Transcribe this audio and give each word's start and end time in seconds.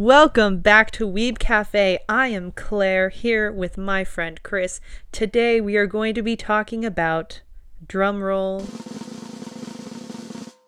Welcome 0.00 0.60
back 0.60 0.90
to 0.92 1.06
Weeb 1.06 1.38
Cafe. 1.38 1.98
I 2.08 2.28
am 2.28 2.52
Claire 2.52 3.10
here 3.10 3.52
with 3.52 3.76
my 3.76 4.02
friend 4.02 4.42
Chris. 4.42 4.80
Today 5.12 5.60
we 5.60 5.76
are 5.76 5.84
going 5.84 6.14
to 6.14 6.22
be 6.22 6.36
talking 6.36 6.86
about 6.86 7.42
drumroll 7.86 8.60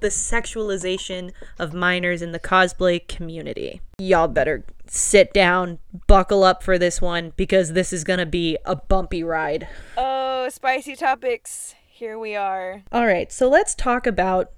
the 0.01 0.09
sexualization 0.09 1.33
of 1.59 1.73
minors 1.73 2.21
in 2.21 2.33
the 2.33 2.39
cosplay 2.39 3.09
community. 3.09 3.81
Y'all 3.97 4.29
better 4.29 4.67
sit 4.87 5.33
down, 5.33 5.79
buckle 6.07 6.45
up 6.45 6.63
for 6.63 6.77
this 6.77 7.01
one 7.01 7.33
because 7.35 7.73
this 7.73 7.91
is 7.91 8.05
going 8.05 8.19
to 8.19 8.27
be 8.27 8.59
a 8.67 8.77
bumpy 8.77 9.25
ride. 9.25 9.67
Oh, 9.97 10.51
spicy 10.51 10.95
topics. 10.95 11.75
Here 11.89 12.19
we 12.19 12.37
are. 12.37 12.83
All 12.93 13.07
right, 13.07 13.33
so 13.33 13.49
let's 13.49 13.75
talk 13.75 14.07
about 14.07 14.51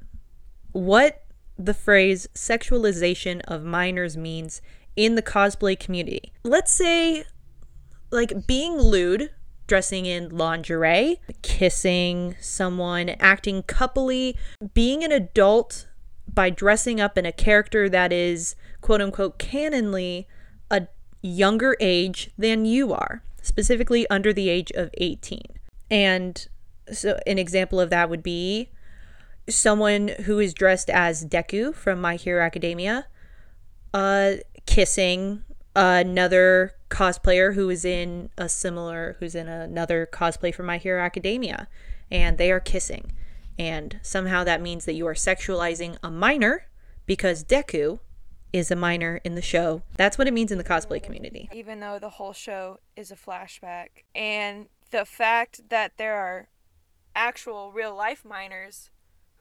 what 0.73 1.24
the 1.59 1.75
phrase 1.75 2.27
sexualization 2.35 3.41
of 3.43 3.65
minors 3.65 4.17
means 4.17 4.61
in 4.97 5.15
the 5.15 5.23
cosplay 5.23 5.79
community. 5.79 6.33
Let's 6.43 6.73
say, 6.73 7.25
like, 8.11 8.47
being 8.47 8.77
lewd, 8.77 9.31
dressing 9.67 10.07
in 10.07 10.29
lingerie, 10.31 11.21
kissing 11.43 12.37
someone, 12.41 13.11
acting 13.21 13.63
coupley, 13.63 14.35
being 14.75 15.03
an 15.05 15.13
adult 15.13 15.87
by 16.33 16.51
dressing 16.51 17.01
up 17.01 17.17
in 17.17 17.27
a 17.27 17.33
character 17.33 17.89
that 17.89 18.13
is 18.13 18.57
quote 18.81 19.01
unquote 19.01 19.39
canonly 19.39 20.27
a 20.71 20.89
younger 21.23 21.77
age 21.81 22.31
than 22.37 22.65
you 22.65 22.93
are, 22.93 23.23
specifically 23.43 24.09
under 24.09 24.33
the 24.33 24.49
age 24.49 24.71
of 24.73 24.91
18. 24.99 25.41
And 25.91 26.47
so, 26.93 27.19
an 27.27 27.39
example 27.39 27.81
of 27.81 27.91
that 27.91 28.11
would 28.11 28.23
be 28.23 28.69
someone 29.49 30.09
who 30.25 30.39
is 30.39 30.55
dressed 30.55 30.91
as 30.91 31.25
Deku 31.25 31.75
from 31.75 32.01
My 32.01 32.17
Hero 32.17 32.45
Academia, 32.45 33.07
uh, 33.93 34.35
kissing 34.67 35.45
another 35.77 36.73
cosplayer 36.89 37.55
who 37.55 37.69
is 37.71 37.85
in 37.85 38.31
a 38.39 38.49
similar, 38.49 39.17
who's 39.19 39.35
in 39.35 39.49
another 39.49 40.09
cosplay 40.11 40.55
from 40.55 40.67
My 40.67 40.79
Hero 40.79 41.03
Academia, 41.03 41.69
and 42.11 42.39
they 42.39 42.51
are 42.51 42.61
kissing. 42.61 43.13
And 43.59 44.01
somehow 44.03 44.45
that 44.45 44.61
means 44.61 44.85
that 44.85 44.95
you 44.95 45.07
are 45.07 45.15
sexualizing 45.15 45.97
a 46.03 46.11
minor 46.11 46.67
because 47.07 47.45
Deku 47.45 48.01
is 48.53 48.71
a 48.71 48.77
minor 48.77 49.21
in 49.25 49.35
the 49.35 49.43
show. 49.43 49.83
That's 49.97 50.17
what 50.17 50.29
it 50.29 50.35
means 50.35 50.53
in 50.53 50.59
the 50.59 50.65
cosplay 50.65 51.03
community. 51.03 51.49
Even 51.53 51.81
though 51.81 51.99
the 51.99 52.11
whole 52.11 52.33
show 52.33 52.79
is 52.97 53.11
a 53.11 53.17
flashback. 53.17 53.89
And 54.15 54.67
the 54.91 55.05
fact 55.05 55.69
that 55.71 55.97
there 55.97 56.15
are 56.15 56.49
actual 57.17 57.73
real 57.73 57.95
life 57.95 58.25
minors 58.25 58.91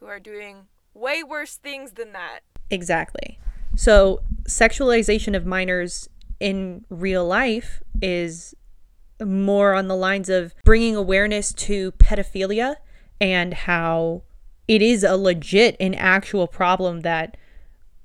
who 0.04 0.09
are 0.09 0.20
doing 0.20 0.68
way 0.94 1.23
worse 1.23 1.56
things 1.56 1.94
than 1.94 2.12
that. 2.12 2.42
Exactly. 2.70 3.40
So, 3.76 4.22
sexualization 4.44 5.36
of 5.36 5.45
minors 5.45 6.10
in 6.40 6.84
real 6.90 7.26
life 7.26 7.82
is 8.02 8.54
more 9.23 9.73
on 9.73 9.88
the 9.88 9.95
lines 9.95 10.28
of 10.28 10.54
bringing 10.66 10.95
awareness 10.95 11.54
to 11.54 11.94
pedophilia 11.94 12.76
and 13.22 13.54
how 13.54 14.23
it 14.68 14.82
is 14.82 15.04
a 15.04 15.16
legit 15.16 15.78
and 15.80 15.95
actual 15.95 16.48
problem 16.48 17.02
that 17.02 17.38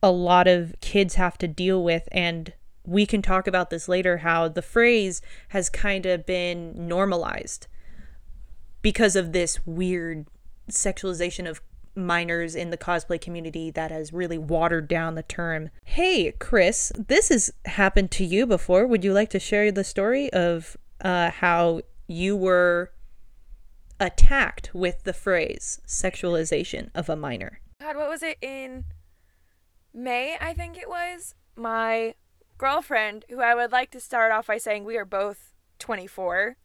a 0.01 0.13
lot 0.13 0.47
of 0.47 0.75
kids 0.81 1.17
have 1.17 1.37
to 1.39 1.49
deal 1.49 1.83
with 1.83 2.09
and 2.13 2.53
we 2.85 3.05
can 3.05 3.21
talk 3.21 3.49
about 3.49 3.71
this 3.71 3.89
later 3.89 4.19
how 4.19 4.47
the 4.47 4.63
phrase 4.63 5.21
has 5.49 5.69
kind 5.69 6.07
of 6.07 6.25
been 6.25 6.73
normalized 6.87 7.67
because 8.81 9.17
of 9.17 9.33
this 9.33 9.59
weird 9.67 10.27
sexualization 10.71 11.49
of 11.49 11.61
minors 11.99 12.55
in 12.55 12.71
the 12.71 12.79
cosplay 12.79 13.21
community 13.21 13.71
that 13.71 13.91
has 13.91 14.13
really 14.13 14.39
watered 14.39 14.89
down 14.89 15.15
the 15.15 15.23
term. 15.23 15.71
Hey, 15.85 16.33
Chris, 16.33 16.93
this 16.97 17.29
has 17.29 17.51
happened 17.67 18.11
to 18.13 18.25
you 18.25 18.47
before. 18.47 18.87
Would 18.87 19.05
you 19.05 19.13
like 19.13 19.31
to 19.31 19.39
share 19.39 19.71
the 19.71 19.85
story 19.85 20.33
of 20.33 20.77
uh, 21.01 21.31
how 21.31 21.83
you 22.07 22.37
were 22.37 22.93
attacked 24.01 24.71
with 24.73 25.05
the 25.05 25.13
phrase 25.13 25.81
sexualization 25.87 26.91
of 26.95 27.09
a 27.09 27.17
minor? 27.17 27.61
God, 27.81 27.97
what 27.97 28.09
was 28.09 28.23
it 28.23 28.39
in 28.41 28.85
May? 29.93 30.37
I 30.41 30.55
think 30.55 30.79
it 30.79 30.89
was. 30.89 31.35
My 31.57 32.15
girlfriend, 32.57 33.25
who 33.29 33.41
I 33.41 33.55
would 33.55 33.73
like 33.73 33.91
to 33.93 34.01
start 34.01 34.33
off 34.33 34.47
by 34.47 34.59
saying 34.59 34.85
we 34.85 34.97
are 34.97 35.05
both 35.05 35.53
24 35.79 36.57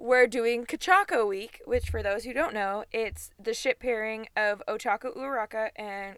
we're 0.00 0.26
doing 0.26 0.64
Kacchako 0.64 1.28
Week, 1.28 1.60
which 1.66 1.90
for 1.90 2.02
those 2.02 2.24
who 2.24 2.32
don't 2.32 2.54
know, 2.54 2.84
it's 2.90 3.30
the 3.38 3.52
ship 3.52 3.80
pairing 3.80 4.28
of 4.34 4.62
Ochako 4.66 5.14
Uraraka 5.14 5.68
and 5.76 6.16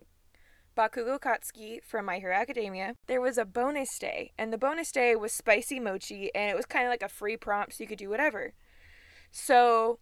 Bakugo 0.76 1.18
Katsuki 1.18 1.82
from 1.82 2.06
My 2.06 2.20
Hero 2.20 2.32
Academia. 2.32 2.94
There 3.08 3.20
was 3.20 3.36
a 3.36 3.44
bonus 3.44 3.98
day, 3.98 4.30
and 4.38 4.52
the 4.52 4.58
bonus 4.58 4.92
day 4.92 5.16
was 5.16 5.32
spicy 5.32 5.80
mochi, 5.80 6.32
and 6.32 6.48
it 6.48 6.56
was 6.56 6.64
kind 6.64 6.86
of 6.86 6.90
like 6.90 7.02
a 7.02 7.08
free 7.08 7.36
prompt, 7.36 7.74
so 7.74 7.82
you 7.82 7.88
could 7.88 7.98
do 7.98 8.08
whatever. 8.08 8.52
So 9.32 9.98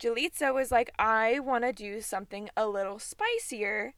Jalitza 0.00 0.54
was 0.54 0.72
like, 0.72 0.90
I 0.98 1.38
want 1.38 1.64
to 1.64 1.72
do 1.74 2.00
something 2.00 2.48
a 2.56 2.66
little 2.66 2.98
spicier. 2.98 3.92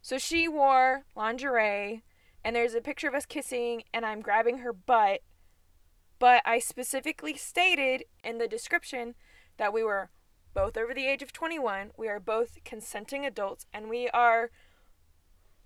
So 0.00 0.16
she 0.16 0.48
wore 0.48 1.04
lingerie, 1.14 2.02
and 2.42 2.56
there's 2.56 2.74
a 2.74 2.80
picture 2.80 3.08
of 3.08 3.14
us 3.14 3.26
kissing, 3.26 3.82
and 3.92 4.06
I'm 4.06 4.22
grabbing 4.22 4.58
her 4.58 4.72
butt 4.72 5.20
but 6.24 6.40
I 6.46 6.58
specifically 6.58 7.36
stated 7.36 8.04
in 8.24 8.38
the 8.38 8.48
description 8.48 9.14
that 9.58 9.74
we 9.74 9.84
were 9.84 10.08
both 10.54 10.74
over 10.74 10.94
the 10.94 11.06
age 11.06 11.20
of 11.20 11.34
21, 11.34 11.90
we 11.98 12.08
are 12.08 12.18
both 12.18 12.56
consenting 12.64 13.26
adults, 13.26 13.66
and 13.74 13.90
we 13.90 14.08
are 14.08 14.50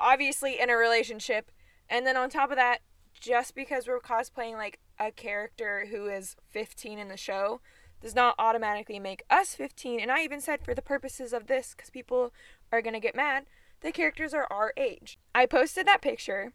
obviously 0.01 0.59
in 0.59 0.69
a 0.69 0.77
relationship. 0.77 1.53
And 1.89 2.05
then 2.05 2.17
on 2.17 2.29
top 2.29 2.51
of 2.51 2.57
that, 2.57 2.81
just 3.21 3.55
because 3.55 3.87
we're 3.87 4.01
cosplaying 4.01 4.55
like 4.55 4.81
a 4.99 5.13
character 5.13 5.87
who 5.93 6.09
is 6.09 6.35
15 6.49 6.99
in 6.99 7.07
the 7.07 7.17
show 7.17 7.61
does 8.03 8.17
not 8.17 8.35
automatically 8.37 8.99
make 8.99 9.23
us 9.31 9.55
15. 9.55 10.01
And 10.01 10.11
I 10.11 10.25
even 10.25 10.41
said 10.41 10.65
for 10.65 10.75
the 10.75 10.83
purposes 10.83 11.33
of 11.33 11.47
this, 11.47 11.73
because 11.77 11.91
people 11.91 12.33
are 12.73 12.83
going 12.83 12.95
to 12.95 13.01
get 13.01 13.15
mad, 13.15 13.45
the 13.81 13.93
characters 13.93 14.35
are 14.35 14.49
our 14.51 14.73
age. 14.77 15.21
I 15.37 15.47
posted 15.47 15.87
that 15.87 16.03
picture 16.03 16.53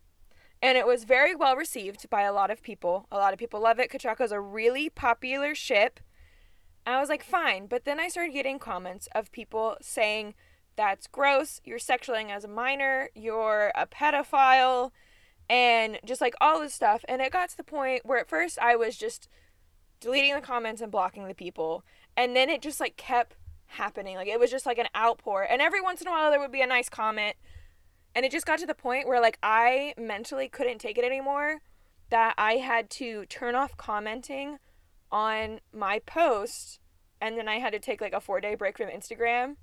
and 0.64 0.78
it 0.78 0.88
was 0.88 1.04
very 1.04 1.36
well 1.36 1.58
received 1.58 2.10
by 2.10 2.22
a 2.22 2.32
lot 2.32 2.50
of 2.50 2.64
people. 2.64 3.06
A 3.12 3.18
lot 3.18 3.34
of 3.34 3.38
people 3.38 3.60
love 3.60 3.80
it. 3.80 3.94
is 3.94 4.32
a 4.32 4.40
really 4.40 4.90
popular 4.90 5.54
ship. 5.54 6.00
I 6.88 7.02
was 7.02 7.10
like, 7.10 7.22
fine. 7.22 7.68
But 7.68 7.84
then 7.84 8.00
I 8.00 8.08
started 8.08 8.32
getting 8.32 8.60
comments 8.60 9.10
of 9.14 9.30
people 9.34 9.76
saying, 9.82 10.36
that's 10.78 11.06
gross. 11.08 11.60
You're 11.66 11.80
sexualizing 11.80 12.30
as 12.30 12.46
a 12.46 12.48
minor. 12.48 13.10
You're 13.14 13.74
a 13.76 13.86
pedophile. 13.86 14.92
And 15.50 16.00
just 16.06 16.22
like 16.22 16.34
all 16.40 16.62
this 16.62 16.74
stuff. 16.74 17.04
And 17.10 17.22
it 17.22 17.34
got 17.34 17.50
to 17.50 17.58
the 17.58 17.64
point 17.66 18.06
where 18.06 18.20
at 18.20 18.30
first 18.30 18.58
I 18.58 18.78
was 18.78 18.96
just 18.96 19.28
deleting 20.00 20.34
the 20.34 20.40
comments 20.40 20.82
and 20.82 20.90
blocking 20.90 21.28
the 21.28 21.36
people. 21.36 21.84
And 22.16 22.38
then 22.38 22.50
it 22.50 22.62
just 22.62 22.80
like 22.80 22.96
kept 22.96 23.36
happening. 23.66 24.16
Like 24.16 24.30
it 24.30 24.40
was 24.40 24.50
just 24.50 24.66
like 24.66 24.78
an 24.78 24.88
outpour. 24.96 25.44
And 25.44 25.62
every 25.62 25.82
once 25.82 26.00
in 26.00 26.08
a 26.08 26.12
while 26.12 26.32
there 26.32 26.40
would 26.40 26.54
be 26.54 26.62
a 26.62 26.68
nice 26.68 26.88
comment 26.88 27.36
and 28.16 28.26
it 28.26 28.32
just 28.32 28.46
got 28.46 28.60
to 28.60 28.66
the 28.66 28.74
point 28.74 29.08
where 29.08 29.22
like 29.22 29.38
I 29.42 29.94
mentally 29.98 30.48
couldn't 30.48 30.80
take 30.80 30.98
it 30.98 31.04
anymore 31.04 31.62
that 32.10 32.36
I 32.38 32.54
had 32.54 32.90
to 32.92 33.26
turn 33.26 33.56
off 33.56 33.78
commenting 33.78 34.60
on 35.12 35.60
my 35.74 36.00
post 36.00 36.80
and 37.20 37.38
then 37.38 37.48
I 37.48 37.60
had 37.60 37.74
to 37.74 37.80
take 37.80 38.02
like 38.02 38.14
a 38.14 38.20
4-day 38.20 38.56
break 38.56 38.78
from 38.78 38.90
Instagram 38.90 39.56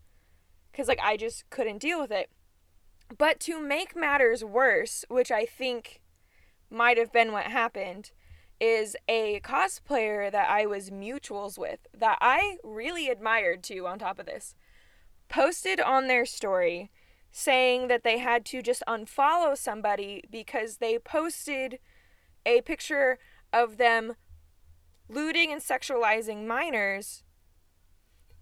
cuz 0.72 0.88
like 0.88 1.00
I 1.02 1.16
just 1.16 1.48
couldn't 1.50 1.78
deal 1.78 2.00
with 2.00 2.10
it. 2.10 2.30
But 3.16 3.40
to 3.40 3.60
make 3.60 3.96
matters 3.96 4.44
worse, 4.44 5.04
which 5.08 5.30
I 5.32 5.44
think 5.44 6.00
might 6.70 6.96
have 6.96 7.12
been 7.12 7.32
what 7.32 7.46
happened, 7.46 8.12
is 8.60 8.94
a 9.08 9.40
cosplayer 9.40 10.30
that 10.30 10.48
I 10.48 10.66
was 10.66 10.90
mutuals 10.90 11.58
with 11.58 11.80
that 11.96 12.18
I 12.20 12.58
really 12.62 13.08
admired 13.08 13.62
too 13.62 13.86
on 13.86 13.98
top 13.98 14.18
of 14.18 14.26
this 14.26 14.54
posted 15.28 15.80
on 15.80 16.06
their 16.06 16.26
story 16.26 16.90
saying 17.30 17.88
that 17.88 18.02
they 18.04 18.18
had 18.18 18.44
to 18.46 18.62
just 18.62 18.82
unfollow 18.88 19.56
somebody 19.56 20.22
because 20.30 20.76
they 20.76 20.98
posted 20.98 21.78
a 22.44 22.60
picture 22.62 23.18
of 23.52 23.76
them 23.76 24.14
looting 25.08 25.52
and 25.52 25.60
sexualizing 25.60 26.46
minors. 26.46 27.22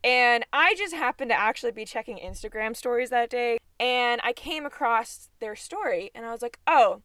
And 0.05 0.45
I 0.53 0.75
just 0.77 0.95
happened 0.95 1.31
to 1.31 1.39
actually 1.39 1.73
be 1.73 1.85
checking 1.85 2.19
Instagram 2.19 2.77
stories 2.77 3.11
that 3.11 3.31
day 3.31 3.59
and 3.81 4.21
I 4.25 4.33
came 4.33 4.67
across 4.67 5.29
their 5.41 5.57
story 5.57 6.11
and 6.15 6.27
I 6.27 6.33
was 6.33 6.43
like, 6.43 6.59
oh, 6.67 7.03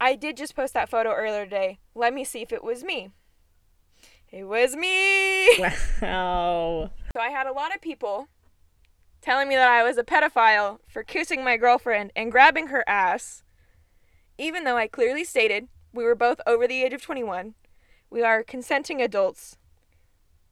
I 0.00 0.16
did 0.16 0.36
just 0.36 0.56
post 0.56 0.74
that 0.74 0.88
photo 0.88 1.12
earlier 1.12 1.44
today. 1.44 1.78
Let 1.94 2.12
me 2.12 2.24
see 2.24 2.42
if 2.42 2.52
it 2.52 2.64
was 2.64 2.82
me. 2.82 3.10
It 4.30 4.44
was 4.44 4.74
me. 4.76 5.34
Wow. 6.02 6.90
So 7.14 7.20
I 7.20 7.28
had 7.28 7.46
a 7.46 7.52
lot 7.52 7.74
of 7.74 7.80
people 7.80 8.28
telling 9.24 9.48
me 9.48 9.54
that 9.54 9.70
I 9.70 9.82
was 9.82 9.96
a 9.96 10.04
pedophile 10.04 10.80
for 10.86 11.02
kissing 11.02 11.42
my 11.42 11.56
girlfriend 11.56 12.12
and 12.14 12.30
grabbing 12.30 12.66
her 12.66 12.84
ass, 12.86 13.42
even 14.36 14.64
though 14.64 14.76
I 14.76 14.86
clearly 14.86 15.24
stated 15.24 15.68
we 15.94 16.04
were 16.04 16.14
both 16.14 16.40
over 16.46 16.68
the 16.68 16.82
age 16.82 16.92
of 16.92 17.02
21. 17.02 17.54
We 18.10 18.22
are 18.22 18.42
consenting 18.42 19.00
adults, 19.00 19.56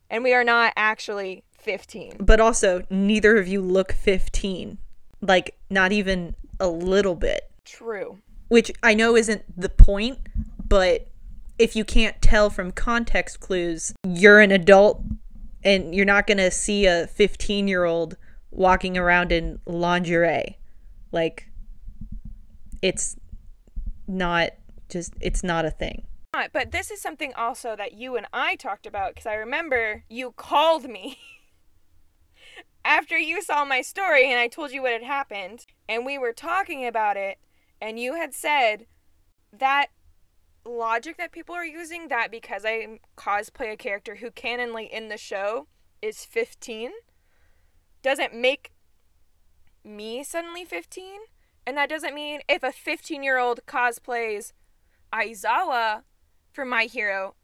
and 0.09 0.25
we 0.25 0.33
are 0.33 0.43
not 0.43 0.73
actually 0.75 1.45
15. 1.59 2.17
But 2.21 2.41
also, 2.41 2.85
neither 2.89 3.37
of 3.37 3.47
you 3.47 3.61
look 3.61 3.93
15. 3.93 4.79
Like, 5.21 5.57
not 5.69 5.93
even 5.93 6.35
a 6.59 6.69
little 6.69 7.15
bit. 7.15 7.51
True. 7.65 8.19
which 8.49 8.73
I 8.83 8.95
know 8.95 9.17
isn't 9.17 9.45
the 9.59 9.69
point, 9.69 10.19
but 10.67 11.09
if 11.59 11.77
you 11.77 11.85
can't 11.85 12.21
tell 12.21 12.51
from 12.51 12.73
context 12.73 13.41
clues, 13.41 13.95
you're 14.07 14.41
an 14.41 14.51
adult 14.51 15.03
and 15.63 15.95
you're 15.95 16.05
not 16.05 16.27
going 16.27 16.39
to 16.39 16.51
see 16.51 16.87
a 16.87 17.07
15 17.07 17.69
year 17.69 17.85
old 17.85 18.17
walking 18.53 18.97
around 18.97 19.33
in 19.33 19.59
lingerie. 19.67 20.59
Like, 21.11 21.49
it's 22.81 23.17
not 24.07 24.51
just, 24.89 25.15
it's 25.21 25.43
not 25.43 25.65
a 25.65 25.71
thing. 25.71 26.07
But 26.53 26.71
this 26.71 26.91
is 26.91 27.01
something 27.03 27.35
also 27.35 27.77
that 27.77 27.95
you 27.95 28.17
and 28.17 28.27
I 28.33 28.57
talked 28.57 28.87
about 28.87 29.15
because 29.15 29.27
I 29.27 29.35
remember 29.35 30.05
you 30.09 30.33
called 30.33 30.85
me 30.85 31.19
after 32.85 33.19
you 33.19 33.43
saw 33.43 33.65
my 33.65 33.83
story 33.83 34.31
and 34.31 34.39
I 34.39 34.49
told 34.49 34.71
you 34.71 34.83
what 34.83 34.93
had 34.93 35.03
happened, 35.03 35.67
and 35.89 36.07
we 36.07 36.19
were 36.19 36.33
talking 36.33 36.87
about 36.87 37.17
it, 37.17 37.39
and 37.81 37.99
you 37.99 38.15
had 38.15 38.33
said 38.33 38.87
that 39.53 39.89
logic 40.65 41.17
that 41.19 41.33
people 41.33 41.55
are 41.55 41.67
using 41.67 42.09
that 42.09 42.31
because 42.31 42.65
I 42.65 43.01
cosplay 43.17 43.73
a 43.73 43.77
character 43.77 44.17
who 44.17 44.31
canonly 44.31 44.89
in 44.89 45.09
the 45.09 45.19
show 45.19 45.67
is 46.01 46.25
15 46.25 46.93
doesn't 48.03 48.35
make 48.35 48.73
me 49.85 50.23
suddenly 50.25 50.65
15. 50.65 51.21
And 51.67 51.77
that 51.77 51.89
doesn't 51.89 52.15
mean 52.15 52.41
if 52.49 52.63
a 52.63 52.73
15 52.73 53.23
year 53.23 53.39
old 53.39 53.61
cosplays 53.67 54.53
Aizawa 55.13 56.03
for 56.53 56.65
My 56.65 56.85
Hero, 56.85 57.35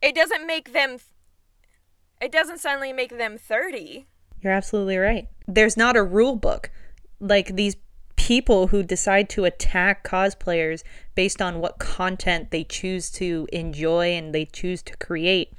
it 0.00 0.14
doesn't 0.14 0.46
make 0.46 0.72
them, 0.72 0.98
it 2.20 2.30
doesn't 2.30 2.58
suddenly 2.58 2.92
make 2.92 3.16
them 3.16 3.38
30. 3.38 4.06
You're 4.40 4.52
absolutely 4.52 4.98
right. 4.98 5.28
There's 5.48 5.76
not 5.76 5.96
a 5.96 6.02
rule 6.02 6.36
book. 6.36 6.70
Like 7.18 7.56
these 7.56 7.76
people 8.16 8.68
who 8.68 8.82
decide 8.82 9.28
to 9.30 9.44
attack 9.44 10.04
cosplayers 10.04 10.82
based 11.14 11.40
on 11.40 11.60
what 11.60 11.78
content 11.78 12.50
they 12.50 12.64
choose 12.64 13.10
to 13.10 13.46
enjoy 13.52 14.12
and 14.12 14.34
they 14.34 14.44
choose 14.44 14.82
to 14.82 14.96
create, 14.96 15.52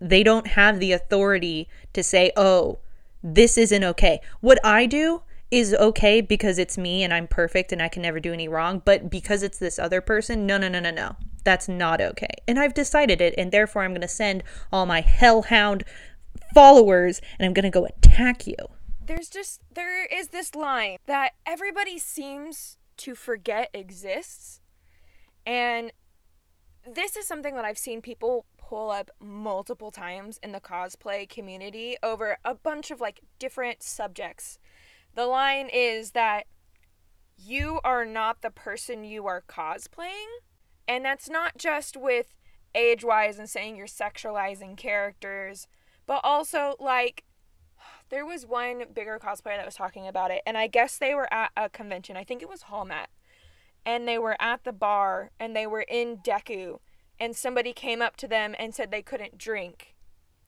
they 0.00 0.22
don't 0.22 0.48
have 0.48 0.80
the 0.80 0.92
authority 0.92 1.68
to 1.92 2.02
say, 2.02 2.32
oh, 2.36 2.78
this 3.24 3.58
isn't 3.58 3.82
okay. 3.82 4.20
What 4.40 4.64
I 4.64 4.86
do 4.86 5.22
is 5.50 5.74
okay 5.74 6.20
because 6.20 6.58
it's 6.58 6.78
me 6.78 7.02
and 7.02 7.12
I'm 7.12 7.26
perfect 7.26 7.72
and 7.72 7.82
I 7.82 7.88
can 7.88 8.02
never 8.02 8.20
do 8.20 8.32
any 8.32 8.46
wrong, 8.46 8.82
but 8.84 9.10
because 9.10 9.42
it's 9.42 9.58
this 9.58 9.78
other 9.78 10.00
person, 10.00 10.46
no, 10.46 10.58
no, 10.58 10.68
no, 10.68 10.78
no, 10.78 10.92
no. 10.92 11.16
That's 11.42 11.68
not 11.68 12.00
okay. 12.00 12.30
And 12.46 12.58
I've 12.58 12.74
decided 12.74 13.20
it, 13.20 13.34
and 13.36 13.52
therefore 13.52 13.82
I'm 13.82 13.90
going 13.90 14.00
to 14.00 14.08
send 14.08 14.42
all 14.72 14.86
my 14.86 15.00
hellhound 15.02 15.84
followers 16.54 17.20
and 17.38 17.46
I'm 17.46 17.52
going 17.52 17.64
to 17.64 17.70
go 17.70 17.84
attack 17.84 18.46
you 18.46 18.56
there's 19.06 19.28
just 19.28 19.60
there 19.74 20.06
is 20.06 20.28
this 20.28 20.54
line 20.54 20.96
that 21.06 21.32
everybody 21.46 21.98
seems 21.98 22.78
to 22.96 23.14
forget 23.14 23.70
exists 23.74 24.60
and 25.46 25.92
this 26.86 27.16
is 27.16 27.26
something 27.26 27.54
that 27.54 27.64
I've 27.64 27.78
seen 27.78 28.00
people 28.02 28.44
pull 28.68 28.90
up 28.90 29.10
multiple 29.20 29.90
times 29.90 30.38
in 30.42 30.52
the 30.52 30.60
cosplay 30.60 31.28
community 31.28 31.96
over 32.02 32.38
a 32.44 32.54
bunch 32.54 32.90
of 32.90 33.00
like 33.00 33.20
different 33.38 33.82
subjects. 33.82 34.58
The 35.14 35.26
line 35.26 35.68
is 35.72 36.12
that 36.12 36.46
you 37.36 37.80
are 37.84 38.04
not 38.04 38.42
the 38.42 38.50
person 38.50 39.04
you 39.04 39.26
are 39.26 39.42
cosplaying. 39.48 40.40
And 40.86 41.04
that's 41.04 41.28
not 41.28 41.58
just 41.58 41.96
with 41.96 42.34
age 42.74 43.04
wise 43.04 43.38
and 43.38 43.48
saying 43.48 43.76
you're 43.76 43.86
sexualizing 43.86 44.76
characters, 44.76 45.66
but 46.06 46.20
also 46.22 46.74
like 46.78 47.24
there 48.10 48.26
was 48.26 48.46
one 48.46 48.84
bigger 48.92 49.18
cosplayer 49.18 49.56
that 49.56 49.66
was 49.66 49.76
talking 49.76 50.06
about 50.06 50.30
it, 50.30 50.42
and 50.46 50.58
I 50.58 50.66
guess 50.66 50.98
they 50.98 51.14
were 51.14 51.32
at 51.32 51.50
a 51.56 51.68
convention. 51.68 52.16
I 52.16 52.24
think 52.24 52.42
it 52.42 52.48
was 52.48 52.64
Hallmat. 52.64 53.06
And 53.86 54.08
they 54.08 54.16
were 54.16 54.36
at 54.40 54.64
the 54.64 54.72
bar 54.72 55.30
and 55.38 55.54
they 55.54 55.66
were 55.66 55.82
in 55.82 56.16
Deku, 56.16 56.78
and 57.18 57.36
somebody 57.36 57.72
came 57.72 58.02
up 58.02 58.16
to 58.16 58.28
them 58.28 58.54
and 58.58 58.74
said 58.74 58.90
they 58.90 59.02
couldn't 59.02 59.38
drink. 59.38 59.94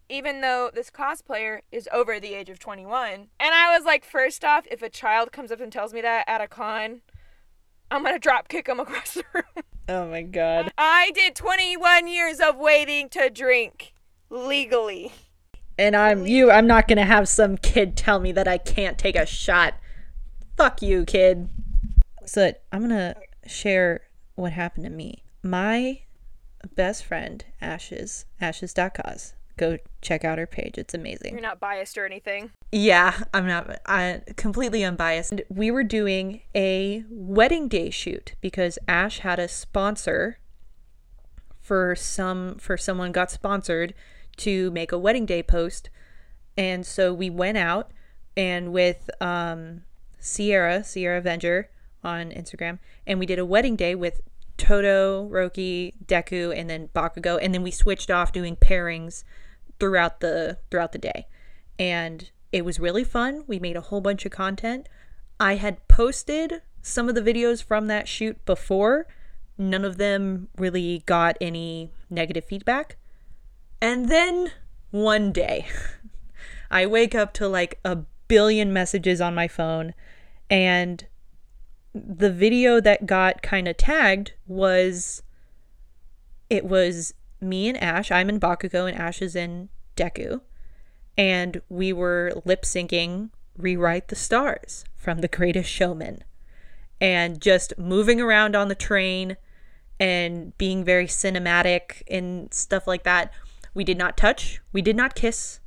Even 0.09 0.41
though 0.41 0.71
this 0.73 0.91
cosplayer 0.91 1.61
is 1.73 1.89
over 1.93 2.21
the 2.21 2.35
age 2.35 2.49
of 2.49 2.59
21. 2.61 3.29
And 3.41 3.55
I 3.55 3.77
was 3.77 3.85
like, 3.85 4.05
first 4.05 4.45
off, 4.45 4.67
if 4.71 4.83
a 4.83 4.89
child 4.89 5.33
comes 5.33 5.51
up 5.51 5.61
and 5.61 5.73
tells 5.73 5.93
me 5.93 6.01
that 6.01 6.25
at 6.29 6.41
a 6.41 6.47
con, 6.47 7.01
I'm 7.91 8.05
gonna 8.05 8.19
drop 8.19 8.49
kick 8.49 8.69
him 8.69 8.81
across 8.81 9.15
the 9.15 9.25
room. 9.33 9.45
Oh 9.89 10.09
my 10.09 10.23
god. 10.23 10.73
I 10.77 11.13
did 11.15 11.37
21 11.37 12.09
years 12.09 12.41
of 12.41 12.57
waiting 12.57 13.09
to 13.11 13.31
drink 13.31 13.95
legally 14.31 15.13
and 15.79 15.97
I'm 15.97 16.27
you. 16.27 16.51
I'm 16.51 16.67
not 16.67 16.89
gonna 16.89 17.05
have 17.05 17.29
some 17.29 17.57
kid 17.57 17.97
tell 17.97 18.19
me 18.19 18.33
that 18.33 18.49
I 18.49 18.59
can't 18.59 18.99
take 18.99 19.17
a 19.17 19.27
shot. 19.27 19.75
Fuck 20.57 20.83
you, 20.83 21.05
kid. 21.05 21.49
So 22.25 22.53
I'm 22.73 22.81
gonna 22.81 23.15
share 23.47 24.03
what 24.35 24.53
happened 24.53 24.85
to 24.85 24.91
me. 24.91 25.23
My 25.43 26.01
best 26.75 27.05
friend, 27.05 27.45
Ashes, 27.61 28.27
Ashes.cause. 28.41 29.35
Go 29.57 29.79
check 30.03 30.25
out 30.25 30.39
her 30.39 30.47
page. 30.47 30.77
It's 30.77 30.93
amazing. 30.93 31.33
You're 31.33 31.41
not 31.41 31.61
biased 31.61 31.97
or 31.97 32.05
anything. 32.05 32.51
Yeah, 32.73 33.25
I'm 33.33 33.47
not. 33.47 33.81
I 33.87 34.21
completely 34.37 34.85
unbiased. 34.85 35.33
And 35.33 35.43
we 35.49 35.71
were 35.71 35.83
doing 35.83 36.43
a 36.55 37.05
wedding 37.09 37.69
day 37.69 37.89
shoot 37.89 38.35
because 38.43 38.79
Ash 38.87 39.21
had 39.21 39.39
a 39.39 39.49
sponsor 39.49 40.39
for 41.59 41.97
some 41.97 42.57
for 42.57 42.77
someone 42.77 43.13
got 43.13 43.31
sponsored 43.31 43.95
to 44.37 44.71
make 44.73 44.93
a 44.93 44.99
wedding 44.99 45.25
day 45.25 45.43
post. 45.43 45.89
And 46.59 46.85
so 46.85 47.15
we 47.15 47.31
went 47.31 47.57
out 47.57 47.93
and 48.37 48.73
with 48.73 49.09
um, 49.21 49.83
Sierra, 50.19 50.85
Sierra 50.85 51.19
Avenger 51.19 51.71
on 52.05 52.31
Instagram, 52.31 52.79
and 53.07 53.19
we 53.19 53.27
did 53.27 53.39
a 53.39 53.45
wedding 53.45 53.77
day 53.77 53.95
with 53.95 54.21
Todoroki, 54.59 55.95
Deku, 56.05 56.59
and 56.59 56.69
then 56.69 56.89
Bakugo, 56.95 57.39
and 57.41 57.55
then 57.55 57.63
we 57.63 57.71
switched 57.71 58.11
off 58.11 58.33
doing 58.33 58.57
pairings 58.57 59.25
throughout 59.79 60.21
the 60.21 60.59
throughout 60.71 60.93
the 60.93 60.99
day. 60.99 61.27
And 61.79 62.31
it 62.53 62.65
was 62.65 62.81
really 62.81 63.05
fun. 63.05 63.45
We 63.47 63.59
made 63.59 63.77
a 63.77 63.83
whole 63.83 64.01
bunch 64.01 64.25
of 64.25 64.33
content. 64.33 64.89
I 65.39 65.57
had 65.57 65.87
posted 65.89 66.63
some 66.83 67.09
of 67.09 67.15
the 67.15 67.21
videos 67.21 67.63
from 67.63 67.87
that 67.89 68.09
shoot 68.09 68.43
before. 68.45 69.07
None 69.59 69.85
of 69.85 69.99
them 69.99 70.49
really 70.57 71.03
got 71.07 71.37
any 71.41 71.91
negative 72.09 72.45
feedback. 72.45 72.97
And 73.81 74.09
then 74.09 74.53
one 74.91 75.33
day, 75.33 75.67
I 76.71 76.87
wake 76.87 77.15
up 77.15 77.33
to 77.35 77.49
like 77.49 77.79
a 77.85 77.99
billion 78.29 78.73
messages 78.73 79.21
on 79.21 79.35
my 79.35 79.49
phone, 79.49 79.95
and 80.49 81.05
the 82.07 82.33
video 82.33 82.81
that 82.81 83.07
got 83.07 83.43
kind 83.43 83.69
of 83.69 83.77
tagged 83.77 84.33
was 84.47 85.23
it 86.51 86.65
was 86.65 87.15
me 87.41 87.69
and 87.69 87.83
Ash. 87.83 88.11
I'm 88.11 88.29
in 88.29 88.41
Bakugo, 88.41 88.89
and 88.89 88.99
Ash 88.99 89.23
is 89.23 89.35
in 89.35 89.69
Deku. 89.97 90.41
And 91.19 91.63
we 91.69 91.93
were 91.93 92.33
lip 92.45 92.63
syncing 92.63 93.31
Rewrite 93.57 94.09
the 94.09 94.17
Stars 94.17 94.85
from 94.95 95.21
The 95.21 95.29
Greatest 95.29 95.71
Showman 95.71 96.25
and 97.01 97.41
just 97.41 97.79
moving 97.79 98.21
around 98.21 98.55
on 98.55 98.69
the 98.69 98.75
train 98.75 99.37
and 99.99 100.57
being 100.59 100.85
very 100.85 101.07
cinematic 101.07 102.03
and 102.09 102.53
stuff 102.53 102.87
like 102.87 103.05
that. 103.05 103.33
We 103.73 103.85
did 103.85 103.99
not 103.99 104.17
touch. 104.17 104.61
We 104.73 104.83
did 104.83 104.97
not 104.97 105.15
kiss. 105.15 105.61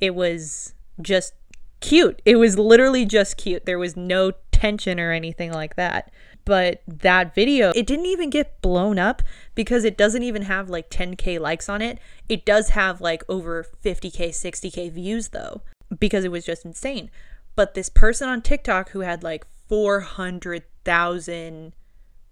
It 0.00 0.14
was 0.14 0.74
just 1.00 1.34
cute. 1.80 2.22
It 2.24 2.36
was 2.36 2.58
literally 2.58 3.04
just 3.04 3.36
cute. 3.36 3.66
There 3.66 3.78
was 3.78 3.96
no 3.96 4.32
tension 4.58 4.98
or 4.98 5.12
anything 5.12 5.52
like 5.52 5.76
that. 5.76 6.10
But 6.44 6.82
that 6.88 7.34
video, 7.34 7.72
it 7.76 7.86
didn't 7.86 8.06
even 8.06 8.30
get 8.30 8.60
blown 8.60 8.98
up 8.98 9.22
because 9.54 9.84
it 9.84 9.96
doesn't 9.96 10.22
even 10.22 10.42
have 10.42 10.68
like 10.68 10.90
10k 10.90 11.38
likes 11.38 11.68
on 11.68 11.80
it. 11.80 11.98
It 12.28 12.44
does 12.44 12.70
have 12.70 13.00
like 13.00 13.22
over 13.28 13.64
50k, 13.84 14.30
60k 14.30 14.90
views 14.90 15.28
though, 15.28 15.62
because 15.98 16.24
it 16.24 16.32
was 16.32 16.44
just 16.44 16.64
insane. 16.64 17.10
But 17.54 17.74
this 17.74 17.88
person 17.88 18.28
on 18.28 18.42
TikTok 18.42 18.90
who 18.90 19.00
had 19.00 19.22
like 19.22 19.46
400,000 19.68 21.72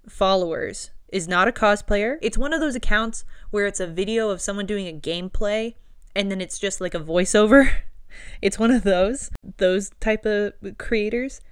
followers 0.09 0.90
is 1.12 1.28
not 1.28 1.47
a 1.47 1.52
cosplayer. 1.52 2.16
It's 2.23 2.38
one 2.38 2.52
of 2.52 2.61
those 2.61 2.75
accounts 2.75 3.25
where 3.50 3.66
it's 3.66 3.80
a 3.80 3.87
video 3.87 4.30
of 4.30 4.40
someone 4.40 4.66
doing 4.66 4.88
a 4.88 4.99
gameplay 4.99 5.75
and 6.14 6.30
then 6.30 6.40
it's 6.40 6.59
just 6.59 6.80
like 6.80 6.95
a 6.95 7.00
voiceover. 7.00 7.71
It's 8.40 8.59
one 8.59 8.71
of 8.71 8.83
those 8.83 9.30
those 9.59 9.90
type 10.00 10.25
of 10.25 10.54
creators 10.78 11.42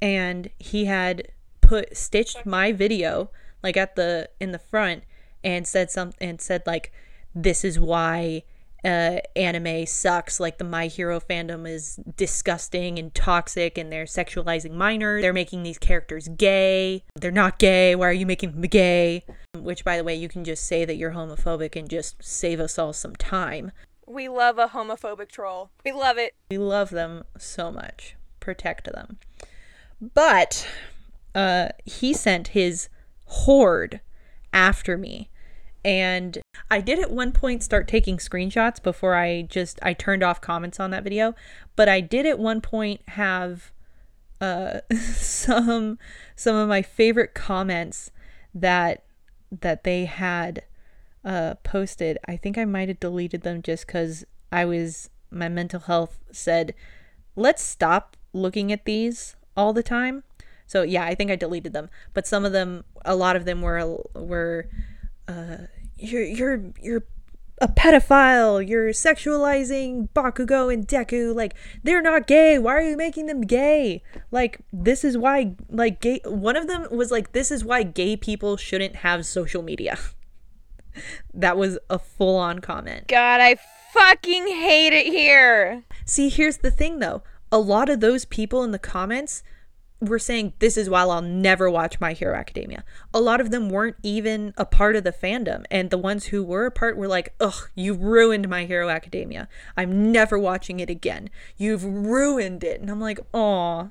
and 0.00 0.50
he 0.58 0.86
had 0.86 1.28
put 1.60 1.96
stitched 1.96 2.44
my 2.46 2.72
video 2.72 3.30
like 3.62 3.76
at 3.76 3.96
the 3.96 4.28
in 4.40 4.52
the 4.52 4.58
front 4.58 5.04
and 5.44 5.66
said 5.66 5.90
some 5.90 6.12
and 6.20 6.40
said 6.40 6.62
like 6.66 6.92
this 7.34 7.64
is 7.64 7.78
why 7.78 8.42
uh, 8.84 9.18
anime 9.36 9.86
sucks. 9.86 10.40
Like 10.40 10.58
the 10.58 10.64
My 10.64 10.86
Hero 10.86 11.20
fandom 11.20 11.68
is 11.68 11.96
disgusting 12.16 12.98
and 12.98 13.14
toxic, 13.14 13.78
and 13.78 13.92
they're 13.92 14.04
sexualizing 14.04 14.72
minors. 14.72 15.22
They're 15.22 15.32
making 15.32 15.62
these 15.62 15.78
characters 15.78 16.28
gay. 16.28 17.04
They're 17.14 17.30
not 17.30 17.58
gay. 17.58 17.94
Why 17.94 18.08
are 18.08 18.12
you 18.12 18.26
making 18.26 18.52
them 18.52 18.62
gay? 18.62 19.24
Which, 19.54 19.84
by 19.84 19.96
the 19.96 20.04
way, 20.04 20.14
you 20.14 20.28
can 20.28 20.44
just 20.44 20.66
say 20.66 20.84
that 20.84 20.96
you're 20.96 21.12
homophobic 21.12 21.76
and 21.76 21.88
just 21.88 22.22
save 22.22 22.60
us 22.60 22.78
all 22.78 22.92
some 22.92 23.16
time. 23.16 23.72
We 24.06 24.28
love 24.28 24.58
a 24.58 24.68
homophobic 24.68 25.30
troll. 25.30 25.70
We 25.84 25.92
love 25.92 26.18
it. 26.18 26.34
We 26.50 26.58
love 26.58 26.90
them 26.90 27.24
so 27.38 27.70
much. 27.70 28.16
Protect 28.40 28.92
them. 28.92 29.18
But 30.00 30.66
uh, 31.34 31.68
he 31.84 32.12
sent 32.12 32.48
his 32.48 32.88
horde 33.26 34.00
after 34.52 34.96
me. 34.96 35.28
And 35.84 36.38
I 36.70 36.80
did 36.80 36.98
at 36.98 37.10
one 37.10 37.32
point 37.32 37.62
start 37.62 37.88
taking 37.88 38.18
screenshots 38.18 38.82
before 38.82 39.14
I 39.14 39.42
just 39.42 39.78
I 39.82 39.94
turned 39.94 40.22
off 40.22 40.40
comments 40.40 40.78
on 40.78 40.90
that 40.90 41.04
video, 41.04 41.34
but 41.74 41.88
I 41.88 42.00
did 42.00 42.26
at 42.26 42.38
one 42.38 42.60
point 42.60 43.00
have 43.08 43.72
uh 44.40 44.80
some 45.14 45.98
some 46.36 46.56
of 46.56 46.68
my 46.68 46.82
favorite 46.82 47.32
comments 47.34 48.10
that 48.54 49.04
that 49.58 49.84
they 49.84 50.04
had 50.04 50.64
uh 51.24 51.54
posted. 51.62 52.18
I 52.28 52.36
think 52.36 52.58
I 52.58 52.66
might 52.66 52.88
have 52.88 53.00
deleted 53.00 53.40
them 53.40 53.62
just 53.62 53.88
cuz 53.88 54.24
I 54.52 54.66
was 54.66 55.08
my 55.30 55.48
mental 55.48 55.80
health 55.80 56.18
said, 56.30 56.74
"Let's 57.36 57.62
stop 57.62 58.18
looking 58.34 58.70
at 58.70 58.84
these 58.84 59.34
all 59.56 59.72
the 59.72 59.82
time." 59.82 60.22
So 60.66 60.82
yeah, 60.82 61.04
I 61.04 61.14
think 61.14 61.30
I 61.30 61.36
deleted 61.36 61.72
them, 61.72 61.90
but 62.14 62.26
some 62.26 62.44
of 62.44 62.52
them, 62.52 62.84
a 63.04 63.16
lot 63.16 63.36
of 63.36 63.44
them 63.44 63.60
were 63.60 64.00
were, 64.14 64.68
uh, 65.26 65.66
you're 65.96 66.22
you're 66.22 66.72
you're 66.80 67.02
a 67.60 67.68
pedophile. 67.68 68.66
You're 68.66 68.90
sexualizing 68.90 70.08
Bakugo 70.14 70.72
and 70.72 70.86
Deku. 70.86 71.34
Like 71.34 71.54
they're 71.82 72.02
not 72.02 72.26
gay. 72.26 72.58
Why 72.58 72.72
are 72.74 72.82
you 72.82 72.96
making 72.96 73.26
them 73.26 73.42
gay? 73.42 74.02
Like 74.30 74.60
this 74.72 75.04
is 75.04 75.18
why 75.18 75.54
like 75.68 76.00
gay. 76.00 76.20
One 76.24 76.56
of 76.56 76.66
them 76.66 76.86
was 76.90 77.10
like 77.10 77.32
this 77.32 77.50
is 77.50 77.64
why 77.64 77.82
gay 77.82 78.16
people 78.16 78.56
shouldn't 78.56 78.96
have 78.96 79.26
social 79.26 79.62
media. 79.62 79.98
that 81.34 81.56
was 81.56 81.78
a 81.88 81.98
full 81.98 82.36
on 82.36 82.60
comment. 82.60 83.08
God, 83.08 83.40
I 83.40 83.56
fucking 83.92 84.46
hate 84.46 84.92
it 84.92 85.06
here. 85.06 85.82
See, 86.04 86.28
here's 86.28 86.58
the 86.58 86.70
thing 86.70 86.98
though. 86.98 87.22
A 87.52 87.58
lot 87.58 87.88
of 87.88 88.00
those 88.00 88.24
people 88.24 88.62
in 88.62 88.70
the 88.70 88.78
comments 88.78 89.42
were 90.00 90.18
saying 90.18 90.54
this 90.60 90.76
is 90.76 90.88
why 90.88 91.02
I'll 91.02 91.20
never 91.20 91.68
watch 91.68 92.00
My 92.00 92.14
Hero 92.14 92.34
Academia. 92.34 92.84
A 93.12 93.20
lot 93.20 93.40
of 93.40 93.50
them 93.50 93.68
weren't 93.68 93.96
even 94.02 94.54
a 94.56 94.64
part 94.64 94.96
of 94.96 95.04
the 95.04 95.12
fandom, 95.12 95.64
and 95.70 95.90
the 95.90 95.98
ones 95.98 96.26
who 96.26 96.42
were 96.42 96.64
a 96.64 96.70
part 96.70 96.96
were 96.96 97.08
like, 97.08 97.34
"Ugh, 97.38 97.68
you 97.74 97.92
ruined 97.92 98.48
My 98.48 98.64
Hero 98.64 98.88
Academia. 98.88 99.48
I'm 99.76 100.10
never 100.10 100.38
watching 100.38 100.80
it 100.80 100.88
again. 100.88 101.28
You've 101.56 101.84
ruined 101.84 102.64
it." 102.64 102.80
And 102.80 102.90
I'm 102.90 103.00
like, 103.00 103.20
"Aw, 103.34 103.88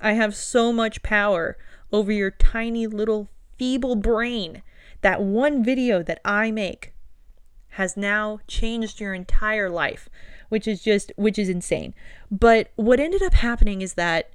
I 0.00 0.12
have 0.12 0.36
so 0.36 0.72
much 0.72 1.02
power 1.02 1.56
over 1.90 2.12
your 2.12 2.30
tiny 2.30 2.86
little 2.86 3.28
feeble 3.56 3.96
brain. 3.96 4.62
That 5.00 5.20
one 5.22 5.64
video 5.64 6.02
that 6.04 6.20
I 6.24 6.52
make 6.52 6.92
has 7.70 7.96
now 7.96 8.38
changed 8.46 9.00
your 9.00 9.14
entire 9.14 9.68
life." 9.68 10.08
Which 10.48 10.66
is 10.66 10.82
just, 10.82 11.12
which 11.16 11.38
is 11.38 11.48
insane. 11.48 11.94
But 12.30 12.70
what 12.76 13.00
ended 13.00 13.22
up 13.22 13.34
happening 13.34 13.82
is 13.82 13.94
that 13.94 14.30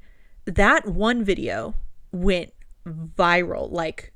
that 0.45 0.87
one 0.87 1.23
video 1.23 1.75
went 2.11 2.53
viral. 2.85 3.71
Like 3.71 4.13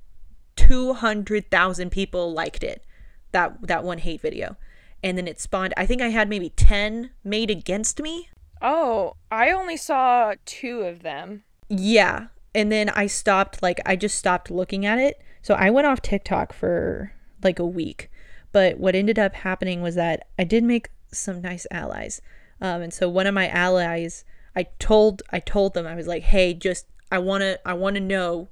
200,000 0.56 1.90
people 1.90 2.34
liked 2.34 2.64
it. 2.64 2.84
That 3.32 3.68
that 3.68 3.84
one 3.84 4.00
hate 4.00 4.22
video. 4.22 4.58
And 5.04 5.18
then 5.18 5.28
it 5.28 5.40
spawned 5.40 5.74
I 5.78 5.86
think 5.86 6.02
I 6.02 6.10
had 6.10 6.30
maybe 6.30 6.50
10 6.50 7.12
made 7.24 7.50
against 7.50 8.02
me. 8.02 8.30
Oh, 8.62 9.16
I 9.32 9.52
only 9.52 9.78
saw 9.78 10.34
2 10.46 10.82
of 10.82 11.04
them. 11.04 11.44
Yeah. 11.70 12.28
And 12.56 12.72
then 12.72 12.90
I 12.90 13.08
stopped 13.08 13.62
like 13.62 13.80
I 13.86 13.96
just 13.96 14.18
stopped 14.18 14.50
looking 14.50 14.86
at 14.86 15.00
it. 15.00 15.22
So 15.42 15.54
I 15.54 15.70
went 15.70 15.88
off 15.88 16.02
TikTok 16.02 16.54
for 16.54 17.14
like 17.44 17.60
a 17.60 17.66
week. 17.66 18.10
But 18.52 18.80
what 18.80 18.96
ended 18.96 19.20
up 19.20 19.36
happening 19.36 19.82
was 19.82 19.96
that 19.96 20.28
I 20.40 20.44
did 20.44 20.64
make 20.64 20.90
some 21.12 21.42
nice 21.42 21.66
allies. 21.72 22.22
Um, 22.62 22.82
and 22.82 22.94
so 22.94 23.08
one 23.08 23.28
of 23.28 23.34
my 23.34 23.48
allies 23.48 24.26
I 24.56 24.64
told 24.80 25.22
I 25.32 25.40
told 25.40 25.76
them 25.76 25.86
I 25.86 25.96
was 25.96 26.08
like, 26.08 26.24
"Hey, 26.24 26.54
just 26.54 26.88
I 27.12 27.20
want 27.20 27.42
to 27.42 27.60
I 27.68 27.74
want 27.74 27.96
to 27.96 28.02
know 28.02 28.50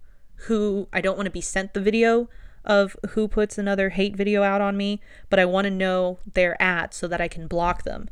who 0.47 0.87
I 0.93 1.01
don't 1.01 1.17
want 1.17 1.25
to 1.25 1.31
be 1.31 1.41
sent 1.41 1.73
the 1.73 1.81
video 1.81 2.29
of 2.63 2.95
who 3.09 3.27
puts 3.27 3.57
another 3.57 3.89
hate 3.89 4.15
video 4.15 4.43
out 4.43 4.61
on 4.61 4.77
me, 4.77 5.01
but 5.29 5.39
I 5.39 5.45
want 5.45 5.65
to 5.65 5.71
know 5.71 6.19
their 6.31 6.61
at 6.61 6.93
so 6.93 7.07
that 7.07 7.21
I 7.21 7.27
can 7.27 7.47
block 7.47 7.83
them." 7.83 8.09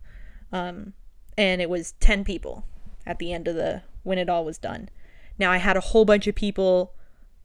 Um, 0.52 0.94
and 1.38 1.62
it 1.62 1.70
was 1.70 1.94
10 2.00 2.24
people 2.24 2.66
at 3.06 3.20
the 3.20 3.34
end 3.34 3.48
of 3.48 3.56
the 3.56 3.84
when 4.04 4.18
it 4.18 4.30
all 4.30 4.46
was 4.46 4.58
done. 4.58 4.90
Now 5.38 5.52
I 5.52 5.58
had 5.58 5.78
a 5.78 5.82
whole 5.82 6.06
bunch 6.06 6.28
of 6.28 6.36
people 6.36 6.94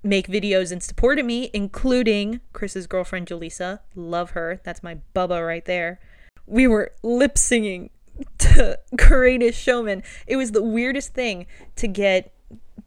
make 0.02 0.28
videos 0.28 0.73
in 0.73 0.81
support 0.81 1.19
of 1.19 1.26
me, 1.26 1.50
including 1.52 2.40
Chris's 2.52 2.87
girlfriend 2.87 3.26
Jaleesa. 3.26 3.81
Love 3.95 4.31
her. 4.31 4.61
That's 4.64 4.83
my 4.83 4.99
bubba 5.14 5.47
right 5.47 5.64
there. 5.64 6.00
We 6.49 6.67
were 6.67 6.93
lip 7.02 7.37
singing 7.38 7.90
to 8.38 8.78
Greatest 8.97 9.61
Showman. 9.61 10.02
It 10.26 10.37
was 10.37 10.52
the 10.52 10.62
weirdest 10.62 11.14
thing 11.14 11.47
to 11.76 11.87
get 11.87 12.33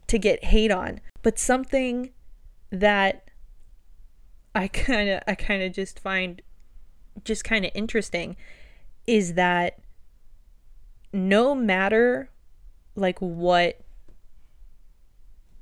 to 0.08 0.18
get 0.18 0.44
hate 0.44 0.70
on, 0.70 1.00
but 1.22 1.38
something 1.38 2.10
that 2.70 3.24
I 4.54 4.68
kind 4.68 5.08
of 5.08 5.22
I 5.26 5.34
kind 5.34 5.62
of 5.62 5.72
just 5.72 5.98
find 5.98 6.42
just 7.24 7.44
kind 7.44 7.64
of 7.64 7.70
interesting 7.74 8.36
is 9.06 9.34
that 9.34 9.78
no 11.12 11.54
matter 11.54 12.30
like 12.94 13.18
what 13.20 13.80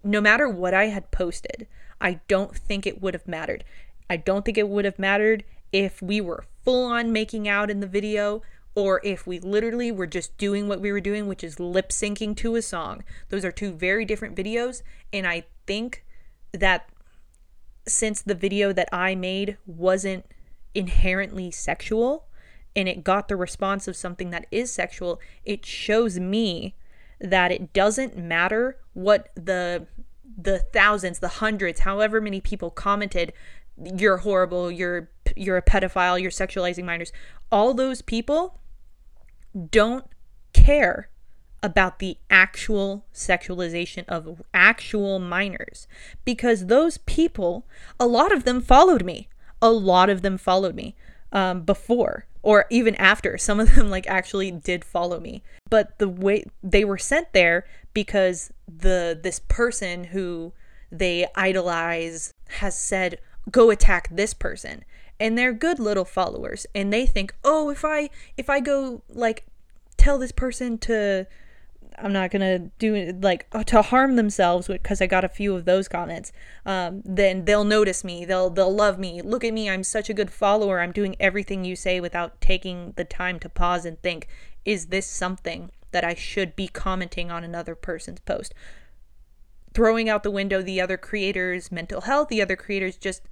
no 0.03 0.21
matter 0.21 0.49
what 0.49 0.73
I 0.73 0.87
had 0.87 1.11
posted, 1.11 1.67
I 2.01 2.21
don't 2.27 2.57
think 2.57 2.87
it 2.87 3.03
would 3.03 3.15
have 3.15 3.29
mattered. 3.29 3.65
I 4.09 4.17
don't 4.17 4.45
think 4.45 4.57
it 4.57 4.69
would 4.69 4.85
have 4.85 4.99
mattered 4.99 5.45
if 5.73 6.03
we 6.03 6.21
were 6.21 6.45
full 6.65 6.87
on 6.87 7.13
making 7.13 7.49
out 7.49 7.71
in 7.71 7.81
the 7.81 7.87
video 7.87 8.43
or 8.75 9.01
if 9.05 9.27
we 9.27 9.39
literally 9.41 9.91
were 9.91 10.07
just 10.07 10.37
doing 10.39 10.69
what 10.69 10.81
we 10.81 10.93
were 10.93 11.01
doing, 11.01 11.27
which 11.27 11.43
is 11.43 11.59
lip 11.59 11.91
syncing 11.91 12.37
to 12.37 12.57
a 12.57 12.63
song. 12.63 13.03
Those 13.29 13.45
are 13.45 13.53
two 13.53 13.73
very 13.73 14.05
different 14.05 14.37
videos. 14.37 14.83
And 15.13 15.27
I 15.27 15.45
think 15.67 16.05
that 16.53 16.89
since 17.87 18.23
the 18.23 18.35
video 18.35 18.73
that 18.73 18.89
I 18.93 19.15
made 19.15 19.57
wasn't 19.67 20.25
inherently 20.75 21.51
sexual 21.51 22.27
and 22.77 22.89
it 22.89 23.03
got 23.03 23.27
the 23.27 23.37
response 23.37 23.89
of 23.89 23.97
something 23.97 24.31
that 24.31 24.47
is 24.51 24.73
sexual, 24.73 25.21
it 25.45 25.67
shows 25.67 26.21
me 26.21 26.77
that 27.21 27.51
it 27.51 27.73
doesn't 27.73 28.17
matter 28.17 28.79
what 28.95 29.31
the 29.35 29.87
the 30.43 30.61
thousands, 30.73 31.19
the 31.19 31.29
hundreds, 31.29 31.81
however 31.81 32.21
many 32.21 32.41
people 32.41 32.71
commented, 32.71 33.33
you're 33.83 34.19
horrible, 34.19 34.71
you're 34.71 35.11
you're 35.37 35.57
a 35.57 35.63
pedophile, 35.63 36.21
you're 36.21 36.31
sexualizing 36.31 36.85
minors. 36.85 37.13
All 37.51 37.75
those 37.75 38.03
people 38.03 38.61
don't 39.71 40.07
care 40.53 41.09
about 41.63 41.99
the 41.99 42.17
actual 42.31 43.05
sexualization 43.13 44.05
of 44.09 44.43
actual 44.55 45.19
minors 45.19 45.87
because 46.25 46.67
those 46.67 46.99
people, 46.99 47.67
a 47.99 48.07
lot 48.07 48.33
of 48.33 48.45
them 48.45 48.61
followed 48.61 49.05
me. 49.05 49.29
A 49.61 49.71
lot 49.71 50.09
of 50.09 50.23
them 50.23 50.39
followed 50.39 50.75
me 50.75 50.97
um, 51.33 51.63
before 51.63 52.27
or 52.43 52.65
even 52.71 52.95
after. 52.97 53.37
Some 53.37 53.61
of 53.61 53.75
them 53.75 53.91
like 53.91 54.07
actually 54.09 54.51
did 54.51 54.85
follow 54.85 55.21
me, 55.21 55.43
but 55.69 55.99
the 55.99 56.09
way 56.09 56.45
they 56.63 56.85
were 56.85 56.99
sent 56.99 57.33
there 57.33 57.67
because 57.93 58.51
the 58.67 59.19
this 59.21 59.41
person 59.49 60.05
who 60.05 60.53
they 60.91 61.27
idolize 61.35 62.33
has 62.49 62.79
said 62.79 63.19
go 63.51 63.71
attack 63.71 64.09
this 64.11 64.35
person. 64.35 64.85
And 65.19 65.37
they're 65.37 65.53
good 65.53 65.79
little 65.79 66.05
followers. 66.05 66.67
And 66.75 66.93
they 66.93 67.07
think 67.07 67.35
oh 67.45 67.71
if 67.71 67.85
i 67.85 68.11
if 68.37 68.49
i 68.49 68.61
go 68.61 69.03
like 69.09 69.47
tell 69.97 70.19
this 70.19 70.33
person 70.33 70.79
to 70.79 71.27
i'm 71.99 72.13
not 72.13 72.31
gonna 72.31 72.59
do 72.79 73.13
like 73.21 73.47
uh, 73.53 73.63
to 73.63 73.83
harm 73.83 74.17
themselves 74.17 74.67
because 74.67 75.03
i 75.03 75.07
got 75.07 75.25
a 75.25 75.29
few 75.29 75.55
of 75.55 75.67
those 75.67 75.87
comments 75.89 76.33
um, 76.65 77.03
then 77.05 77.45
they'll 77.45 77.65
notice 77.65 78.05
me. 78.05 78.25
They'll 78.25 78.51
they'll 78.51 78.75
love 78.75 78.99
me. 78.99 79.23
Look 79.23 79.45
at 79.45 79.53
me. 79.53 79.69
I'm 79.69 79.83
such 79.85 80.09
a 80.09 80.15
good 80.15 80.31
follower. 80.31 80.81
I'm 80.81 80.93
doing 80.93 81.17
everything 81.19 81.65
you 81.65 81.75
say 81.77 82.01
without 82.01 82.41
taking 82.41 82.93
the 82.97 83.05
time 83.05 83.39
to 83.41 83.49
pause 83.49 83.85
and 83.85 84.01
think 84.01 84.29
is 84.65 84.87
this 84.87 85.07
something 85.07 85.71
that 85.93 86.05
i 86.05 86.15
should 86.15 86.55
be 86.55 86.69
commenting 86.69 87.31
on 87.31 87.45
another 87.45 87.75
person's 87.75 88.21
post? 88.21 88.55
Throwing 89.73 90.09
out 90.09 90.23
the 90.23 90.31
window 90.31 90.63
the 90.63 90.81
other 90.81 90.97
creators 90.97 91.73
mental 91.73 92.03
health 92.03 92.29
the 92.29 92.43
other 92.43 92.57
creators 92.57 92.97
just 92.97 93.23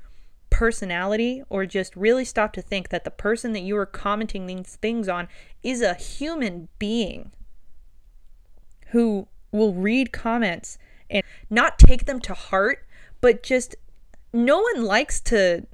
personality 0.50 1.42
or 1.48 1.66
just 1.66 1.94
really 1.96 2.24
stop 2.24 2.52
to 2.52 2.62
think 2.62 2.88
that 2.88 3.04
the 3.04 3.10
person 3.10 3.52
that 3.52 3.60
you 3.60 3.76
are 3.76 3.86
commenting 3.86 4.46
these 4.46 4.76
things 4.80 5.08
on 5.08 5.28
is 5.62 5.82
a 5.82 5.94
human 5.94 6.68
being 6.78 7.30
who 8.88 9.28
will 9.52 9.74
read 9.74 10.12
comments 10.12 10.78
and 11.10 11.22
not 11.50 11.78
take 11.78 12.06
them 12.06 12.20
to 12.20 12.34
heart, 12.34 12.86
but 13.20 13.42
just 13.42 13.76
no 14.32 14.60
one 14.60 14.84
likes 14.84 15.20
to 15.20 15.66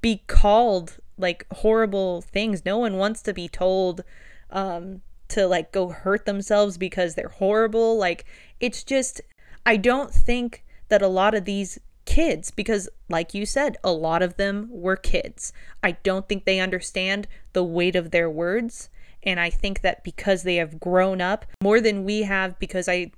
be 0.00 0.22
called 0.26 0.98
like 1.18 1.46
horrible 1.52 2.22
things. 2.22 2.64
No 2.64 2.78
one 2.78 2.96
wants 2.96 3.22
to 3.22 3.32
be 3.32 3.48
told 3.48 4.02
um, 4.50 5.02
to 5.28 5.46
like 5.46 5.72
go 5.72 5.88
hurt 5.88 6.26
themselves 6.26 6.78
because 6.78 7.14
they're 7.14 7.28
horrible. 7.28 7.96
Like, 7.96 8.24
it's 8.58 8.82
just, 8.82 9.20
I 9.64 9.76
don't 9.76 10.12
think 10.12 10.64
that 10.88 11.02
a 11.02 11.08
lot 11.08 11.34
of 11.34 11.44
these 11.44 11.78
kids 12.10 12.50
because, 12.50 12.88
like 13.08 13.34
you 13.34 13.46
said, 13.46 13.76
a 13.84 13.92
lot 13.92 14.20
of 14.20 14.36
them 14.36 14.66
were 14.68 14.96
kids. 14.96 15.52
I 15.80 15.92
don't 15.92 16.28
think 16.28 16.44
they 16.44 16.58
understand 16.58 17.28
the 17.52 17.62
weight 17.62 17.94
of 17.94 18.10
their 18.10 18.28
words. 18.28 18.90
And 19.22 19.38
I 19.38 19.48
think 19.48 19.82
that 19.82 20.02
because 20.02 20.42
they 20.42 20.56
have 20.56 20.80
grown 20.80 21.20
up 21.20 21.46
more 21.62 21.80
than 21.80 22.02
we 22.02 22.22
have, 22.22 22.58
because 22.58 22.88
I 22.88 23.12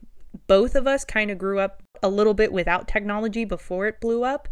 both 0.46 0.75
of 0.75 0.87
us 0.87 1.06
kind 1.06 1.30
of 1.30 1.38
grew 1.38 1.58
up 1.58 1.82
a 2.02 2.11
little 2.11 2.34
bit 2.34 2.52
without 2.52 2.87
technology 2.87 3.46
before 3.46 3.87
it 3.87 3.99
blew 3.99 4.25
up. 4.25 4.46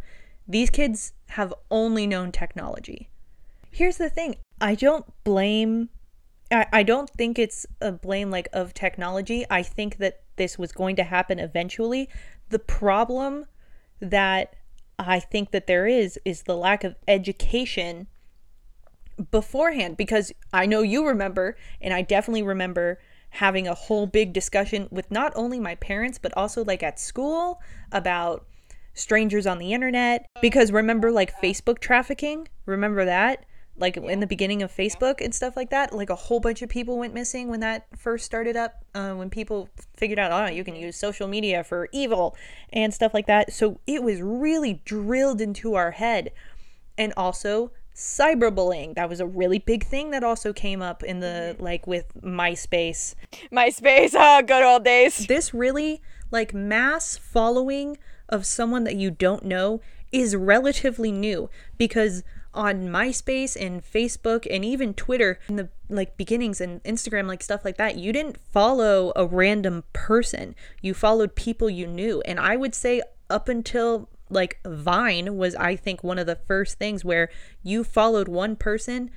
These 0.49 0.71
kids 0.71 1.13
have 1.31 1.53
only 1.71 2.07
known 2.07 2.33
technology. 2.33 3.11
Here's 3.71 3.99
the 3.99 4.09
thing 4.09 4.37
I 4.59 4.75
don't 4.75 5.05
blame, 5.23 5.91
I, 6.51 6.83
don't 6.83 7.11
think 7.11 7.39
it's 7.39 7.67
a 7.83 7.93
blame 7.93 8.31
like 8.31 8.49
of 8.55 8.73
technology. 8.73 9.45
I 9.51 9.63
think 9.63 9.99
that 9.99 10.23
this 10.37 10.59
was 10.59 10.73
going 10.73 10.97
to 10.97 11.05
happen 11.05 11.39
eventually. 11.39 12.09
The 12.49 12.59
problem 12.59 13.47
that 14.01 14.55
I 14.99 15.21
think 15.21 15.51
that 15.51 15.67
there 15.67 15.87
is 15.87 16.19
is 16.25 16.43
the 16.43 16.57
lack 16.57 16.85
of 16.85 16.97
education 17.09 18.07
beforehand 19.31 19.97
because 19.97 20.33
I 20.53 20.67
know 20.67 20.83
you 20.83 21.07
remember 21.07 21.57
and 21.81 21.93
I 21.93 22.03
definitely 22.03 22.43
remember 22.43 22.99
having 23.31 23.69
a 23.69 23.75
whole 23.75 24.07
big 24.07 24.33
discussion 24.33 24.89
with 24.91 25.11
not 25.11 25.33
only 25.37 25.61
my 25.61 25.75
parents 25.77 26.19
but 26.19 26.37
also 26.37 26.65
like 26.65 26.83
at 26.83 26.99
school 26.99 27.61
about 27.93 28.47
strangers 28.95 29.47
on 29.47 29.59
the 29.59 29.73
internet. 29.73 30.27
Because 30.41 30.73
remember 30.73 31.11
like 31.11 31.41
Facebook 31.41 31.79
trafficking? 31.79 32.49
Remember 32.67 33.05
that 33.05 33.45
like 33.77 33.97
in 33.97 34.21
the 34.21 34.27
beginning 34.27 34.63
of 34.63 34.71
Facebook 34.71 35.21
and 35.21 35.35
stuff 35.35 35.57
like 35.57 35.71
that 35.71 35.95
like 35.95 36.11
a 36.11 36.15
whole 36.15 36.39
bunch 36.41 36.61
of 36.61 36.69
people 36.69 36.99
went 36.99 37.15
missing 37.15 37.49
when 37.49 37.61
that 37.61 37.87
first 37.97 38.27
started 38.27 38.57
up 38.57 38.85
uh, 38.95 39.13
when 39.13 39.31
people 39.31 39.69
figured 39.97 40.19
out 40.19 40.33
oh 40.33 40.53
you 40.53 40.63
can 40.65 40.77
use 40.77 40.97
social 40.97 41.27
media 41.27 41.65
for 41.65 41.89
evil 41.93 42.37
and 42.73 42.93
stuff 42.93 43.15
like 43.15 43.27
that. 43.27 43.53
So 43.53 43.81
it 43.87 44.03
was 44.03 44.21
really 44.21 44.83
drilled 44.85 45.41
into 45.41 45.75
our 45.75 45.93
head. 45.93 46.31
And 46.99 47.15
also 47.17 47.71
cyberbullying. 47.95 48.95
That 48.95 49.09
was 49.09 49.21
a 49.21 49.27
really 49.27 49.59
big 49.59 49.85
thing 49.85 50.11
that 50.11 50.25
also 50.25 50.53
came 50.53 50.83
up 50.83 51.03
in 51.03 51.21
the 51.21 51.57
like 51.59 51.87
with 51.87 52.13
myspace. 52.23 53.15
MySpace, 53.53 54.15
ah, 54.19 54.43
good 54.43 54.63
old 54.63 54.85
days. 54.85 55.27
this 55.27 55.53
really 55.53 56.01
like 56.31 56.55
mass 56.55 57.17
following 57.17 57.99
of 58.29 58.47
someone 58.47 58.85
that 58.85 58.97
you 58.97 59.11
don't 59.11 59.45
know 59.45 59.81
is 60.13 60.35
relatively 60.35 61.13
new 61.13 61.51
because 61.79 62.23
on 62.53 62.89
MySpace 62.89 63.57
and 63.61 63.83
Facebook 63.85 64.47
and 64.51 64.65
even 64.65 64.95
Twitter 64.95 65.39
in 65.49 65.57
the 65.57 65.69
like 65.89 66.17
beginnings 66.17 66.61
and 66.61 66.83
Instagram 66.83 67.27
like 67.27 67.43
stuff 67.43 67.65
like 67.65 67.77
that 67.77 67.97
you 67.97 68.13
didn't 68.13 68.39
follow 68.39 69.13
a 69.15 69.27
random 69.27 69.85
person. 69.93 70.55
You 70.83 70.95
followed 70.95 71.35
people 71.35 71.71
you 71.71 71.87
knew. 71.87 72.21
And 72.23 72.41
I 72.41 72.57
would 72.57 72.75
say 72.75 73.03
up 73.29 73.49
until 73.49 74.09
like 74.29 74.59
Vine 74.65 75.37
was 75.37 75.55
I 75.57 75.77
think 75.77 76.03
one 76.03 76.19
of 76.19 76.27
the 76.27 76.37
first 76.37 76.79
things 76.79 77.05
where 77.05 77.31
you 77.63 77.85
followed 77.85 78.29
one 78.29 78.57
person 78.57 79.11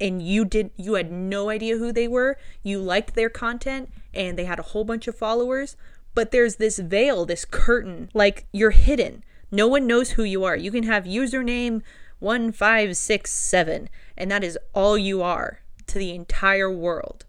and 0.00 0.22
you 0.22 0.44
did 0.44 0.70
you 0.76 0.94
had 0.94 1.12
no 1.12 1.48
idea 1.48 1.76
who 1.76 1.92
they 1.92 2.08
were. 2.08 2.38
You 2.62 2.80
liked 2.80 3.14
their 3.14 3.30
content 3.30 3.90
and 4.12 4.38
they 4.38 4.44
had 4.44 4.58
a 4.58 4.62
whole 4.62 4.84
bunch 4.84 5.06
of 5.06 5.16
followers. 5.16 5.76
But 6.14 6.32
there's 6.32 6.56
this 6.56 6.78
veil 6.78 7.24
this 7.24 7.44
curtain 7.44 8.10
like 8.14 8.46
you're 8.52 8.70
hidden. 8.72 9.22
No 9.52 9.68
one 9.68 9.86
knows 9.86 10.12
who 10.12 10.22
you 10.22 10.44
are. 10.44 10.56
You 10.56 10.70
can 10.70 10.84
have 10.84 11.04
username 11.04 11.82
1567 12.20 13.88
and 14.16 14.30
that 14.30 14.44
is 14.44 14.58
all 14.72 14.96
you 14.96 15.22
are 15.22 15.60
to 15.86 15.98
the 15.98 16.14
entire 16.14 16.70
world 16.70 17.26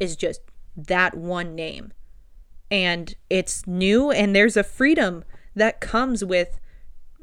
is 0.00 0.16
just 0.16 0.40
that 0.76 1.14
one 1.14 1.54
name 1.54 1.92
and 2.70 3.14
it's 3.28 3.66
new 3.66 4.10
and 4.10 4.34
there's 4.34 4.56
a 4.56 4.64
freedom 4.64 5.24
that 5.54 5.80
comes 5.80 6.24
with 6.24 6.58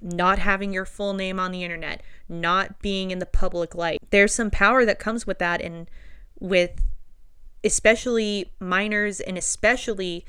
not 0.01 0.39
having 0.39 0.71
your 0.71 0.85
full 0.85 1.13
name 1.13 1.39
on 1.39 1.51
the 1.51 1.63
internet, 1.63 2.01
not 2.27 2.79
being 2.81 3.11
in 3.11 3.19
the 3.19 3.25
public 3.25 3.75
light. 3.75 3.99
There's 4.11 4.33
some 4.33 4.51
power 4.51 4.85
that 4.85 4.99
comes 4.99 5.27
with 5.27 5.39
that 5.39 5.61
and 5.61 5.89
with 6.39 6.81
especially 7.63 8.51
minors 8.59 9.19
and 9.19 9.37
especially 9.37 10.25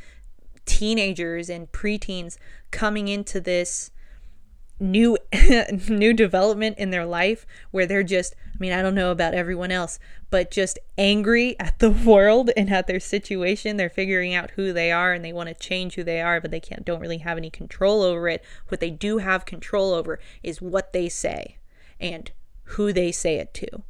teenagers 0.65 1.49
and 1.49 1.71
preteens 1.71 2.37
coming 2.71 3.09
into 3.09 3.41
this 3.41 3.91
new 4.81 5.19
new 5.89 6.13
development 6.15 6.79
in 6.79 6.91
their 6.91 7.05
life 7.05 7.47
where 7.71 7.87
they're 7.87 8.03
just 8.03 8.35
I 8.55 8.57
mean 8.59 8.73
I 8.73 8.81
don't 8.81 8.95
know 8.95 9.11
about 9.11 9.35
everyone 9.35 9.71
else 9.71 9.99
but 10.31 10.51
just 10.51 10.79
angry 10.97 11.57
at 11.61 11.79
the 11.79 11.91
world 11.91 12.51
and 12.57 12.71
at 12.71 12.87
their 12.87 13.01
situation. 13.01 13.77
They're 13.77 13.91
figuring 13.91 14.35
out 14.35 14.53
who 14.53 14.73
they 14.73 14.91
are 14.91 15.13
and 15.13 15.25
they 15.25 15.33
want 15.33 15.49
to 15.49 15.55
change 15.55 15.95
who 15.95 16.05
they 16.05 16.21
are 16.21 16.41
but 16.41 16.51
they 16.51 16.61
can't 16.61 16.85
don't 16.85 17.01
really 17.01 17.19
have 17.19 17.37
any 17.37 17.51
control 17.51 18.03
over 18.03 18.29
it. 18.29 18.43
What 18.69 18.81
they 18.81 18.91
do 18.91 19.19
have 19.19 19.45
control 19.45 19.93
over 19.93 20.19
is 20.43 20.63
what 20.63 20.93
they 20.93 21.09
say 21.09 21.59
and 22.01 22.31
who 22.63 22.93
they 22.93 23.13
say 23.13 23.37
it 23.37 23.53
to. 23.55 23.83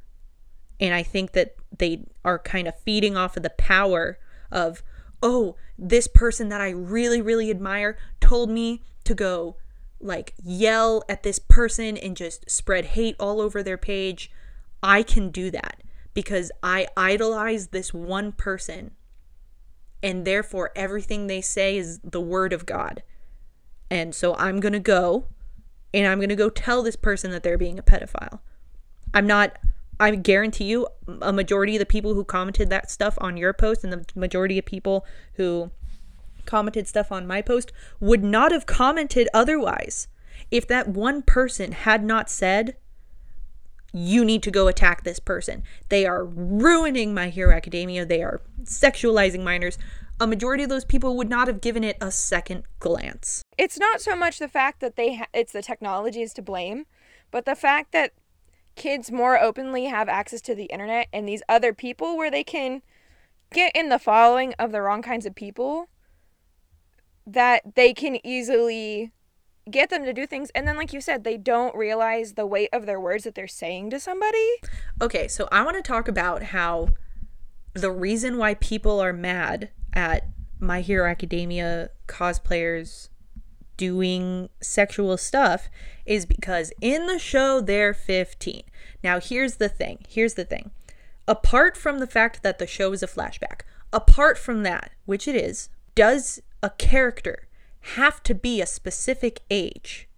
And 0.81 0.95
I 0.95 1.03
think 1.03 1.33
that 1.33 1.55
they 1.77 2.07
are 2.25 2.39
kind 2.39 2.67
of 2.67 2.79
feeding 2.81 3.17
off 3.17 3.37
of 3.37 3.45
the 3.45 3.51
power 3.51 4.19
of 4.51 4.83
oh 5.23 5.55
this 5.79 6.09
person 6.09 6.49
that 6.49 6.61
I 6.61 6.71
really 6.71 7.23
really 7.23 7.51
admire 7.51 7.97
told 8.21 8.51
me 8.51 8.83
to 9.05 9.15
go 9.15 9.57
like 10.01 10.35
yell 10.43 11.03
at 11.09 11.23
this 11.23 11.39
person 11.39 11.97
and 11.97 12.17
just 12.17 12.51
spread 12.51 12.87
hate 12.87 13.17
all 13.21 13.41
over 13.41 13.63
their 13.63 13.79
page, 13.79 14.31
I 14.83 15.03
can 15.03 15.31
do 15.31 15.51
that 15.51 15.83
because 16.15 16.51
I 16.63 16.89
idolize 16.97 17.69
this 17.69 17.93
one 17.95 18.33
person 18.33 18.93
and 20.03 20.25
therefore 20.25 20.71
everything 20.75 21.27
they 21.27 21.41
say 21.41 21.77
is 21.77 22.01
the 22.01 22.21
word 22.21 22.53
of 22.53 22.67
God. 22.67 23.03
And 23.91 24.15
so 24.15 24.35
I'm 24.37 24.61
going 24.61 24.73
to 24.73 24.81
go 24.81 25.27
and 25.93 26.07
I'm 26.07 26.19
going 26.19 26.29
to 26.31 26.37
go 26.37 26.51
tell 26.51 26.83
this 26.83 26.97
person 26.97 27.31
that 27.33 27.43
they're 27.43 27.59
being 27.59 27.79
a 27.79 27.83
pedophile. 27.83 28.41
I'm 29.13 29.27
not 29.27 29.59
I 29.99 30.15
guarantee 30.15 30.65
you 30.65 30.89
a 31.21 31.31
majority 31.31 31.77
of 31.77 31.81
the 31.81 31.87
people 31.87 32.15
who 32.15 32.25
commented 32.25 32.71
that 32.71 32.91
stuff 32.91 33.19
on 33.21 33.37
your 33.37 33.53
post 33.53 33.85
and 33.85 33.93
the 33.93 34.07
majority 34.15 34.59
of 34.59 34.65
people 34.65 35.05
who 35.35 35.71
commented 36.47 36.87
stuff 36.87 37.13
on 37.13 37.27
my 37.27 37.43
post 37.43 37.73
would 38.01 38.23
not 38.23 38.53
have 38.53 38.67
commented 38.67 39.29
otherwise 39.33 40.09
if 40.51 40.67
that 40.69 40.89
one 40.89 41.23
person 41.23 41.73
had 41.73 42.05
not 42.05 42.31
said 42.31 42.77
you 43.93 44.25
need 44.25 44.43
to 44.45 44.51
go 44.51 44.69
attack 44.69 45.03
this 45.03 45.19
person. 45.19 45.63
They 45.89 46.07
are 46.07 46.25
ruining 46.25 47.13
My 47.13 47.29
Hero 47.29 47.55
Academia. 47.55 48.05
They 48.05 48.23
are 48.23 48.41
sexualizing 48.63 49.43
minors. 49.43 49.79
A 50.21 50.27
majority 50.27 50.63
of 50.63 50.69
those 50.69 50.85
people 50.85 51.17
would 51.17 51.29
not 51.29 51.49
have 51.49 51.61
given 51.61 51.83
it 51.83 51.97
a 52.01 52.11
second 52.11 52.65
glance. 52.79 53.43
It's 53.59 53.79
not 53.79 54.01
so 54.01 54.15
much 54.15 54.39
the 54.39 54.49
fact 54.49 54.81
that 54.81 54.97
they 54.97 55.17
ha- 55.17 55.27
it's 55.33 55.53
the 55.53 55.63
technology 55.63 56.23
is 56.23 56.33
to 56.35 56.43
blame, 56.43 56.87
but 57.31 57.47
the 57.47 57.55
fact 57.55 57.93
that 57.93 58.13
kids 58.77 59.11
more 59.11 59.41
openly 59.41 59.87
have 59.87 60.09
access 60.09 60.41
to 60.43 60.55
the 60.55 60.65
internet 60.65 61.09
and 61.13 61.29
these 61.29 61.43
other 61.49 61.73
people 61.75 62.17
where 62.17 62.31
they 62.31 62.45
can 62.45 62.83
get 63.53 63.75
in 63.75 63.89
the 63.89 63.99
following 63.99 64.55
of 64.59 64.73
the 64.73 64.81
wrong 64.81 65.03
kinds 65.03 65.27
of 65.27 65.35
people 65.35 65.89
that 67.33 67.75
they 67.75 67.93
can 67.93 68.25
easily 68.27 69.13
get 69.71 69.91
them 69.91 70.05
to 70.05 70.13
do 70.13 70.27
things 70.27 70.51
and 70.55 70.67
then 70.67 70.77
like 70.77 70.93
you 70.93 71.01
said 71.01 71.23
they 71.23 71.37
don't 71.37 71.77
realize 71.77 72.33
the 72.33 72.47
weight 72.47 72.71
of 72.73 72.87
their 72.87 72.99
words 72.99 73.25
that 73.25 73.35
they're 73.35 73.47
saying 73.47 73.91
to 73.91 74.01
somebody 74.01 74.57
Okay, 75.01 75.29
so 75.29 75.49
I 75.53 75.63
want 75.63 75.77
to 75.77 75.83
talk 75.83 76.09
about 76.09 76.43
how 76.45 76.89
the 77.75 77.91
reason 77.91 78.37
why 78.37 78.55
people 78.55 79.01
are 79.01 79.13
mad 79.13 79.71
at 79.93 80.27
My 80.59 80.81
Hero 80.81 81.09
Academia 81.09 81.91
cosplayers 82.07 83.09
doing 83.77 84.51
sexual 84.61 85.17
stuff 85.17 85.71
is 86.05 86.27
because 86.27 86.73
in 86.81 87.07
the 87.07 87.19
show 87.19 87.61
they're 87.61 87.95
15. 87.95 88.63
Now, 89.03 89.19
here's 89.21 89.57
the 89.57 89.71
thing. 89.71 90.05
Here's 90.07 90.35
the 90.35 90.45
thing. 90.45 90.71
Apart 91.27 91.77
from 91.77 91.99
the 91.99 92.07
fact 92.07 92.43
that 92.43 92.59
the 92.59 92.67
show 92.67 92.93
is 92.93 93.03
a 93.03 93.07
flashback, 93.07 93.63
apart 93.93 94.37
from 94.37 94.65
that, 94.65 94.91
which 95.07 95.27
it 95.27 95.35
is, 95.35 95.71
does 95.95 96.43
a 96.63 96.71
character 96.71 97.49
have 97.95 98.23
to 98.25 98.35
be 98.35 98.61
a 98.61 98.67
specific 98.67 99.41
age? 99.51 100.09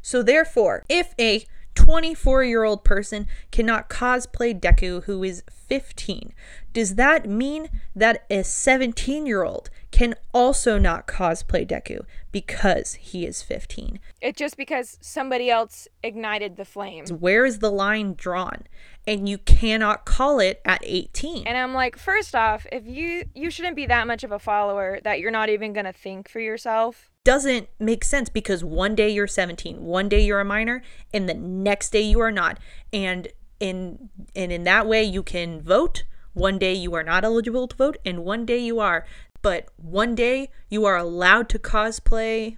So, 0.00 0.22
therefore, 0.22 0.84
if 0.88 1.14
a 1.18 1.44
24 1.78 2.42
year 2.42 2.64
old 2.64 2.82
person 2.82 3.28
cannot 3.52 3.88
cosplay 3.88 4.58
Deku 4.58 5.04
who 5.04 5.22
is 5.22 5.44
15, 5.68 6.32
does 6.72 6.96
that 6.96 7.28
mean 7.28 7.68
that 7.94 8.24
a 8.30 8.42
17 8.42 9.26
year 9.26 9.44
old 9.44 9.70
can 9.92 10.14
also 10.34 10.76
not 10.76 11.06
cosplay 11.06 11.64
Deku 11.64 12.00
because 12.32 12.94
he 12.94 13.24
is 13.24 13.42
15? 13.42 14.00
it's 14.20 14.38
just 14.38 14.56
because 14.56 14.98
somebody 15.00 15.48
else 15.50 15.86
ignited 16.02 16.56
the 16.56 16.64
flame 16.64 17.04
Where 17.06 17.44
is 17.46 17.60
the 17.60 17.70
line 17.70 18.14
drawn? 18.14 18.64
And 19.06 19.28
you 19.28 19.38
cannot 19.38 20.04
call 20.04 20.40
it 20.40 20.60
at 20.64 20.80
18. 20.82 21.46
and 21.46 21.56
i'm 21.56 21.74
like 21.74 21.96
first 21.96 22.34
off 22.34 22.66
if 22.72 22.84
you 22.86 23.24
you 23.34 23.50
shouldn't 23.50 23.76
be 23.76 23.86
that 23.86 24.06
much 24.08 24.24
of 24.24 24.32
a 24.32 24.38
follower 24.40 24.98
that 25.04 25.20
you're 25.20 25.30
not 25.30 25.48
even 25.48 25.72
gonna 25.72 25.92
think 25.92 26.28
for 26.28 26.40
yourself 26.40 27.08
doesn't 27.28 27.68
make 27.78 28.04
sense 28.04 28.30
because 28.30 28.64
one 28.64 28.94
day 28.94 29.10
you're 29.10 29.26
17, 29.26 29.84
one 29.84 30.08
day 30.08 30.24
you're 30.24 30.40
a 30.40 30.46
minor, 30.46 30.80
and 31.12 31.28
the 31.28 31.34
next 31.34 31.90
day 31.90 32.00
you 32.00 32.20
are 32.20 32.32
not. 32.32 32.58
And 32.90 33.28
in 33.60 34.08
and 34.34 34.50
in 34.50 34.64
that 34.64 34.86
way 34.86 35.02
you 35.02 35.22
can 35.22 35.60
vote. 35.60 36.04
One 36.32 36.58
day 36.58 36.72
you 36.72 36.94
are 36.94 37.02
not 37.02 37.24
eligible 37.24 37.68
to 37.68 37.76
vote, 37.76 37.98
and 38.02 38.24
one 38.24 38.46
day 38.46 38.56
you 38.56 38.80
are. 38.80 39.04
But 39.42 39.68
one 39.76 40.14
day 40.14 40.48
you 40.70 40.86
are 40.86 40.96
allowed 40.96 41.50
to 41.50 41.58
cosplay 41.58 42.56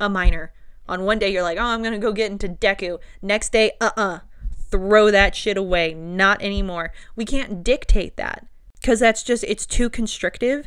a 0.00 0.08
minor. 0.08 0.54
On 0.88 1.04
one 1.04 1.18
day 1.18 1.30
you're 1.30 1.42
like, 1.42 1.58
oh, 1.58 1.62
I'm 1.62 1.82
gonna 1.82 1.98
go 1.98 2.14
get 2.14 2.32
into 2.32 2.48
Deku. 2.48 2.98
Next 3.20 3.52
day, 3.52 3.72
uh-uh, 3.78 4.20
throw 4.70 5.10
that 5.10 5.36
shit 5.36 5.58
away. 5.58 5.92
Not 5.92 6.40
anymore. 6.40 6.92
We 7.14 7.26
can't 7.26 7.62
dictate 7.62 8.16
that 8.16 8.46
because 8.80 9.00
that's 9.00 9.22
just 9.22 9.44
it's 9.44 9.66
too 9.66 9.90
constrictive 9.90 10.66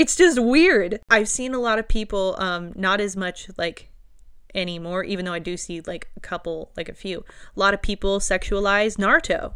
It's 0.00 0.16
just 0.16 0.38
weird. 0.42 0.98
I've 1.10 1.28
seen 1.28 1.52
a 1.52 1.58
lot 1.58 1.78
of 1.78 1.86
people, 1.86 2.34
um, 2.38 2.72
not 2.74 3.02
as 3.02 3.18
much 3.18 3.50
like 3.58 3.90
anymore, 4.54 5.04
even 5.04 5.26
though 5.26 5.34
I 5.34 5.40
do 5.40 5.58
see 5.58 5.82
like 5.82 6.08
a 6.16 6.20
couple, 6.20 6.72
like 6.74 6.88
a 6.88 6.94
few. 6.94 7.22
A 7.54 7.60
lot 7.60 7.74
of 7.74 7.82
people 7.82 8.18
sexualize 8.18 8.96
Naruto. 8.96 9.52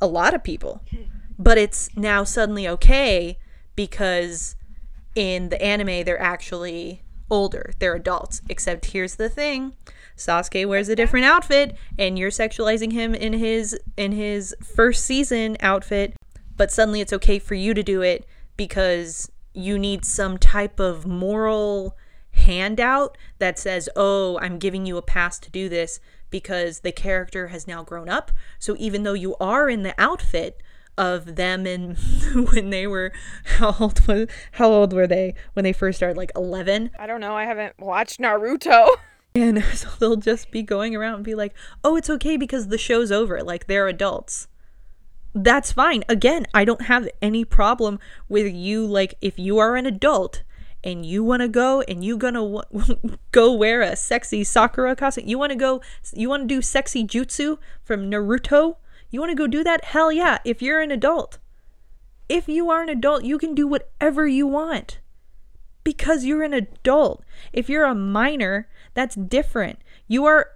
A 0.00 0.06
lot 0.08 0.34
of 0.34 0.42
people. 0.42 0.82
But 1.40 1.56
it's 1.56 1.96
now 1.96 2.24
suddenly 2.24 2.66
okay 2.66 3.38
because 3.76 4.56
in 5.14 5.50
the 5.50 5.62
anime 5.62 6.04
they're 6.04 6.20
actually 6.20 7.04
older. 7.30 7.70
They're 7.78 7.94
adults. 7.94 8.42
Except 8.48 8.86
here's 8.86 9.14
the 9.14 9.28
thing. 9.28 9.74
Sasuke 10.16 10.66
wears 10.66 10.88
a 10.88 10.96
different 10.96 11.26
outfit 11.26 11.76
and 11.96 12.18
you're 12.18 12.32
sexualizing 12.32 12.90
him 12.90 13.14
in 13.14 13.34
his 13.34 13.78
in 13.96 14.10
his 14.10 14.56
first 14.74 15.04
season 15.04 15.56
outfit, 15.60 16.16
but 16.56 16.72
suddenly 16.72 17.00
it's 17.00 17.12
okay 17.12 17.38
for 17.38 17.54
you 17.54 17.72
to 17.72 17.84
do 17.84 18.02
it 18.02 18.26
because 18.56 19.30
you 19.58 19.78
need 19.78 20.04
some 20.04 20.38
type 20.38 20.78
of 20.80 21.06
moral 21.06 21.96
handout 22.32 23.18
that 23.38 23.58
says, 23.58 23.88
"Oh, 23.96 24.38
I'm 24.38 24.58
giving 24.58 24.86
you 24.86 24.96
a 24.96 25.02
pass 25.02 25.38
to 25.40 25.50
do 25.50 25.68
this 25.68 26.00
because 26.30 26.80
the 26.80 26.92
character 26.92 27.48
has 27.48 27.66
now 27.66 27.82
grown 27.82 28.08
up." 28.08 28.32
So 28.58 28.76
even 28.78 29.02
though 29.02 29.14
you 29.14 29.36
are 29.40 29.68
in 29.68 29.82
the 29.82 29.94
outfit 29.98 30.62
of 30.96 31.36
them 31.36 31.64
and 31.66 31.96
when 32.50 32.70
they 32.70 32.86
were 32.86 33.12
how 33.58 33.74
old 33.78 34.06
was 34.08 34.26
how 34.52 34.68
old 34.68 34.92
were 34.92 35.06
they 35.06 35.32
when 35.52 35.62
they 35.62 35.72
first 35.72 35.96
started 35.98 36.16
like 36.16 36.32
11 36.34 36.90
I 36.98 37.06
don't 37.06 37.20
know. 37.20 37.36
I 37.36 37.44
haven't 37.44 37.78
watched 37.78 38.18
Naruto. 38.18 38.88
and 39.34 39.62
so 39.74 39.88
they'll 39.98 40.16
just 40.16 40.50
be 40.50 40.62
going 40.62 40.96
around 40.96 41.14
and 41.14 41.24
be 41.24 41.34
like 41.34 41.54
oh 41.84 41.96
it's 41.96 42.10
okay 42.10 42.36
because 42.36 42.68
the 42.68 42.78
show's 42.78 43.12
over 43.12 43.42
like 43.42 43.66
they're 43.66 43.86
adults 43.86 44.48
that's 45.34 45.72
fine. 45.72 46.04
Again 46.08 46.46
i 46.54 46.64
don't 46.64 46.82
have 46.82 47.08
any 47.20 47.44
problem 47.44 47.98
with 48.28 48.52
you 48.52 48.86
like 48.86 49.14
if 49.20 49.38
you 49.38 49.58
are 49.58 49.76
an 49.76 49.86
adult 49.86 50.42
and 50.84 51.04
you 51.04 51.24
want 51.24 51.42
to 51.42 51.48
go 51.48 51.82
and 51.82 52.04
you 52.04 52.16
gonna 52.16 52.40
w- 52.40 53.18
go 53.32 53.52
wear 53.52 53.82
a 53.82 53.96
sexy 53.96 54.44
sakura 54.44 54.94
costume 54.94 55.26
you 55.26 55.38
want 55.38 55.50
to 55.50 55.56
go 55.56 55.80
you 56.12 56.28
want 56.28 56.48
to 56.48 56.54
do 56.54 56.62
sexy 56.62 57.04
jutsu 57.04 57.58
from 57.84 58.10
naruto 58.10 58.76
you 59.10 59.20
want 59.20 59.30
to 59.30 59.36
go 59.36 59.46
do 59.46 59.64
that? 59.64 59.86
Hell 59.86 60.12
yeah 60.12 60.38
if 60.44 60.60
you're 60.62 60.80
an 60.80 60.90
adult. 60.90 61.38
If 62.28 62.48
you 62.48 62.68
are 62.70 62.82
an 62.82 62.88
adult 62.88 63.24
you 63.24 63.38
can 63.38 63.54
do 63.54 63.66
whatever 63.66 64.26
you 64.26 64.46
want 64.46 65.00
because 65.82 66.24
you're 66.24 66.42
an 66.42 66.52
adult. 66.52 67.24
If 67.52 67.68
you're 67.68 67.86
a 67.86 67.94
minor 67.94 68.68
that's 68.94 69.14
different. 69.14 69.78
You 70.06 70.24
are 70.26 70.50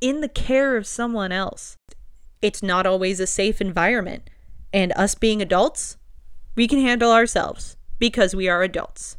in 0.00 0.20
the 0.20 0.28
care 0.28 0.76
of 0.76 0.86
someone 0.86 1.32
else 1.32 1.76
it's 2.42 2.62
not 2.62 2.86
always 2.86 3.20
a 3.20 3.26
safe 3.26 3.60
environment. 3.60 4.28
And 4.72 4.92
us 4.96 5.14
being 5.14 5.42
adults, 5.42 5.96
we 6.54 6.68
can 6.68 6.80
handle 6.80 7.12
ourselves 7.12 7.76
because 7.98 8.34
we 8.34 8.48
are 8.48 8.62
adults. 8.62 9.16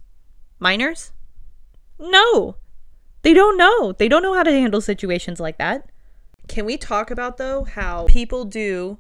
Minors? 0.60 1.12
No. 1.99 2.55
They 3.21 3.34
don't 3.34 3.57
know. 3.57 3.91
They 3.91 4.07
don't 4.07 4.23
know 4.23 4.34
how 4.34 4.43
to 4.43 4.51
handle 4.51 4.81
situations 4.81 5.39
like 5.39 5.57
that. 5.57 5.89
Can 6.47 6.65
we 6.65 6.77
talk 6.77 7.12
about, 7.12 7.38
though, 7.38 7.63
how 7.63 8.07
people 8.07 8.45
do 8.45 8.97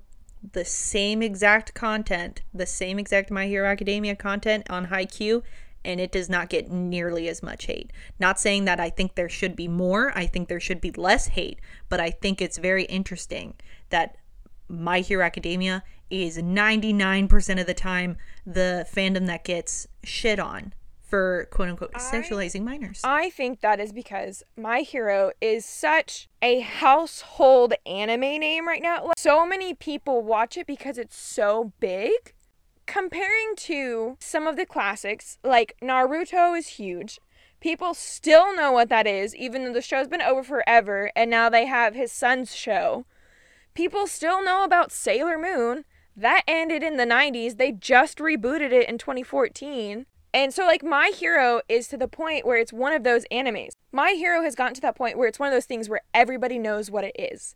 the 0.53 0.65
same 0.65 1.21
exact 1.21 1.73
content, 1.73 2.41
the 2.53 2.65
same 2.65 2.99
exact 2.99 3.31
My 3.31 3.47
Hero 3.47 3.67
Academia 3.67 4.15
content 4.15 4.69
on 4.69 4.87
Haikyuu, 4.87 5.43
and 5.83 5.99
it 5.99 6.11
does 6.11 6.29
not 6.29 6.49
get 6.49 6.69
nearly 6.69 7.27
as 7.27 7.41
much 7.41 7.65
hate. 7.65 7.91
Not 8.19 8.39
saying 8.39 8.65
that 8.65 8.79
I 8.79 8.89
think 8.89 9.15
there 9.15 9.29
should 9.29 9.55
be 9.55 9.67
more, 9.67 10.11
I 10.15 10.25
think 10.27 10.47
there 10.47 10.59
should 10.59 10.81
be 10.81 10.91
less 10.91 11.27
hate, 11.27 11.59
but 11.89 11.99
I 11.99 12.11
think 12.11 12.41
it's 12.41 12.57
very 12.57 12.83
interesting 12.83 13.55
that 13.89 14.17
My 14.67 14.99
Hero 14.99 15.25
Academia 15.25 15.83
is 16.09 16.37
99% 16.37 17.59
of 17.59 17.67
the 17.67 17.73
time 17.73 18.17
the 18.45 18.85
fandom 18.93 19.27
that 19.27 19.43
gets 19.43 19.87
shit 20.03 20.39
on 20.39 20.73
for 21.11 21.49
quote 21.51 21.67
unquote 21.67 21.93
sexualizing 21.93 22.63
minors. 22.63 23.01
I 23.03 23.29
think 23.31 23.59
that 23.59 23.81
is 23.81 23.91
because 23.91 24.43
My 24.55 24.79
Hero 24.79 25.31
is 25.41 25.65
such 25.65 26.29
a 26.41 26.61
household 26.61 27.73
anime 27.85 28.21
name 28.21 28.65
right 28.65 28.81
now. 28.81 29.05
Like, 29.05 29.19
so 29.19 29.45
many 29.45 29.73
people 29.73 30.21
watch 30.21 30.57
it 30.57 30.65
because 30.65 30.97
it's 30.97 31.17
so 31.17 31.73
big. 31.81 32.33
Comparing 32.85 33.55
to 33.57 34.17
some 34.19 34.47
of 34.47 34.55
the 34.55 34.65
classics, 34.65 35.37
like 35.43 35.75
Naruto 35.81 36.57
is 36.57 36.67
huge. 36.67 37.19
People 37.59 37.93
still 37.93 38.55
know 38.55 38.71
what 38.71 38.89
that 38.89 39.05
is, 39.05 39.35
even 39.35 39.63
though 39.63 39.73
the 39.73 39.81
show's 39.81 40.07
been 40.07 40.21
over 40.21 40.43
forever, 40.43 41.11
and 41.15 41.29
now 41.29 41.47
they 41.47 41.67
have 41.67 41.93
his 41.93 42.11
son's 42.11 42.55
show. 42.55 43.05
People 43.73 44.07
still 44.07 44.43
know 44.43 44.63
about 44.63 44.91
Sailor 44.91 45.37
Moon. 45.37 45.85
That 46.15 46.41
ended 46.47 46.83
in 46.83 46.97
the 46.97 47.05
90s. 47.05 47.57
They 47.57 47.71
just 47.71 48.17
rebooted 48.17 48.71
it 48.71 48.89
in 48.89 48.97
2014. 48.97 50.07
And 50.33 50.53
so, 50.53 50.65
like, 50.65 50.83
My 50.83 51.11
Hero 51.13 51.61
is 51.69 51.87
to 51.89 51.97
the 51.97 52.07
point 52.07 52.45
where 52.45 52.57
it's 52.57 52.73
one 52.73 52.93
of 52.93 53.03
those 53.03 53.25
animes. 53.31 53.71
My 53.91 54.11
Hero 54.11 54.41
has 54.43 54.55
gotten 54.55 54.73
to 54.75 54.81
that 54.81 54.95
point 54.95 55.17
where 55.17 55.27
it's 55.27 55.39
one 55.39 55.47
of 55.47 55.53
those 55.53 55.65
things 55.65 55.87
where 55.87 56.01
everybody 56.13 56.57
knows 56.57 56.89
what 56.89 57.03
it 57.03 57.15
is. 57.17 57.55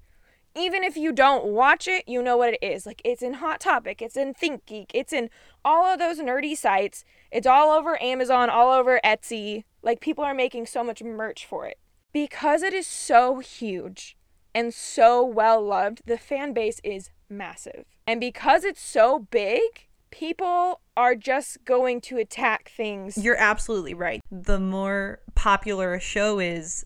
Even 0.57 0.83
if 0.83 0.95
you 0.95 1.11
don't 1.11 1.45
watch 1.45 1.87
it, 1.87 2.05
you 2.07 2.21
know 2.21 2.37
what 2.37 2.53
it 2.53 2.63
is. 2.63 2.85
Like, 2.85 3.01
it's 3.03 3.21
in 3.21 3.35
Hot 3.35 3.59
Topic, 3.59 4.01
it's 4.01 4.15
in 4.15 4.33
ThinkGeek, 4.33 4.91
it's 4.93 5.11
in 5.11 5.29
all 5.65 5.85
of 5.85 5.99
those 5.99 6.19
nerdy 6.19 6.55
sites. 6.55 7.03
It's 7.31 7.47
all 7.47 7.71
over 7.71 8.01
Amazon, 8.01 8.49
all 8.49 8.71
over 8.71 8.99
Etsy. 9.03 9.65
Like, 9.81 9.99
people 9.99 10.23
are 10.23 10.33
making 10.33 10.67
so 10.67 10.83
much 10.83 11.03
merch 11.03 11.45
for 11.45 11.65
it. 11.65 11.77
Because 12.13 12.63
it 12.63 12.73
is 12.73 12.87
so 12.87 13.39
huge 13.39 14.15
and 14.53 14.73
so 14.73 15.25
well 15.25 15.61
loved, 15.61 16.01
the 16.05 16.17
fan 16.17 16.53
base 16.53 16.79
is 16.83 17.09
massive. 17.29 17.83
And 18.07 18.21
because 18.21 18.63
it's 18.63 18.81
so 18.81 19.19
big, 19.19 19.87
people 20.09 20.79
are 20.95 21.15
just 21.15 21.65
going 21.65 21.99
to 21.99 22.17
attack 22.17 22.69
things. 22.69 23.17
You're 23.17 23.35
absolutely 23.35 23.93
right. 23.93 24.21
The 24.31 24.59
more 24.59 25.19
popular 25.35 25.95
a 25.95 25.99
show 25.99 26.39
is, 26.39 26.85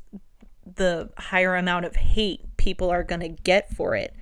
the 0.76 1.10
higher 1.18 1.56
amount 1.56 1.86
of 1.86 1.96
hate 1.96 2.42
people 2.70 2.92
are 2.92 3.04
going 3.04 3.20
to 3.20 3.42
get 3.44 3.74
for 3.74 3.96
it. 3.96 4.14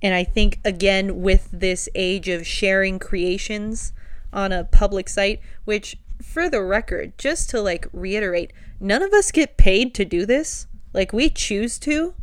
And 0.00 0.14
I 0.14 0.24
think, 0.24 0.58
again, 0.64 1.20
with 1.20 1.50
this 1.52 1.86
age 1.94 2.28
of 2.28 2.46
sharing 2.46 2.98
creations 2.98 3.92
on 4.32 4.52
a 4.52 4.64
public 4.64 5.06
site, 5.06 5.40
which, 5.66 5.98
for 6.22 6.48
the 6.48 6.62
record, 6.62 7.12
just 7.18 7.50
to 7.50 7.60
like 7.60 7.86
reiterate, 7.92 8.54
none 8.80 9.02
of 9.02 9.12
us 9.12 9.30
get 9.30 9.58
paid 9.58 9.94
to 9.96 10.06
do 10.06 10.24
this. 10.24 10.66
Like, 10.94 11.12
we 11.12 11.28
choose 11.28 11.78
to. 11.80 12.14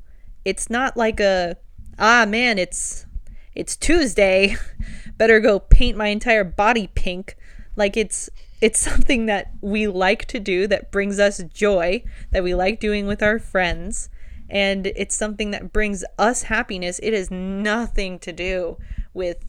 It's 0.44 0.68
not 0.68 0.98
like 0.98 1.20
a, 1.20 1.58
ah, 2.00 2.26
man, 2.28 2.58
it's. 2.58 3.06
It's 3.54 3.76
Tuesday. 3.76 4.56
Better 5.18 5.40
go 5.40 5.60
paint 5.60 5.96
my 5.98 6.08
entire 6.08 6.44
body 6.44 6.90
pink. 6.94 7.36
Like 7.76 7.98
it's 7.98 8.30
it's 8.62 8.80
something 8.80 9.28
that 9.28 9.52
we 9.62 9.88
like 9.88 10.26
to 10.26 10.40
do 10.40 10.68
that 10.68 10.92
brings 10.92 11.20
us 11.20 11.42
joy, 11.54 12.04
that 12.32 12.44
we 12.44 12.54
like 12.54 12.80
doing 12.80 13.08
with 13.08 13.24
our 13.24 13.40
friends, 13.40 14.10
and 14.50 14.88
it's 14.88 15.16
something 15.16 15.52
that 15.52 15.74
brings 15.74 16.04
us 16.18 16.44
happiness. 16.44 17.00
It 17.04 17.14
has 17.14 17.30
nothing 17.32 18.20
to 18.20 18.32
do 18.32 18.78
with 19.14 19.46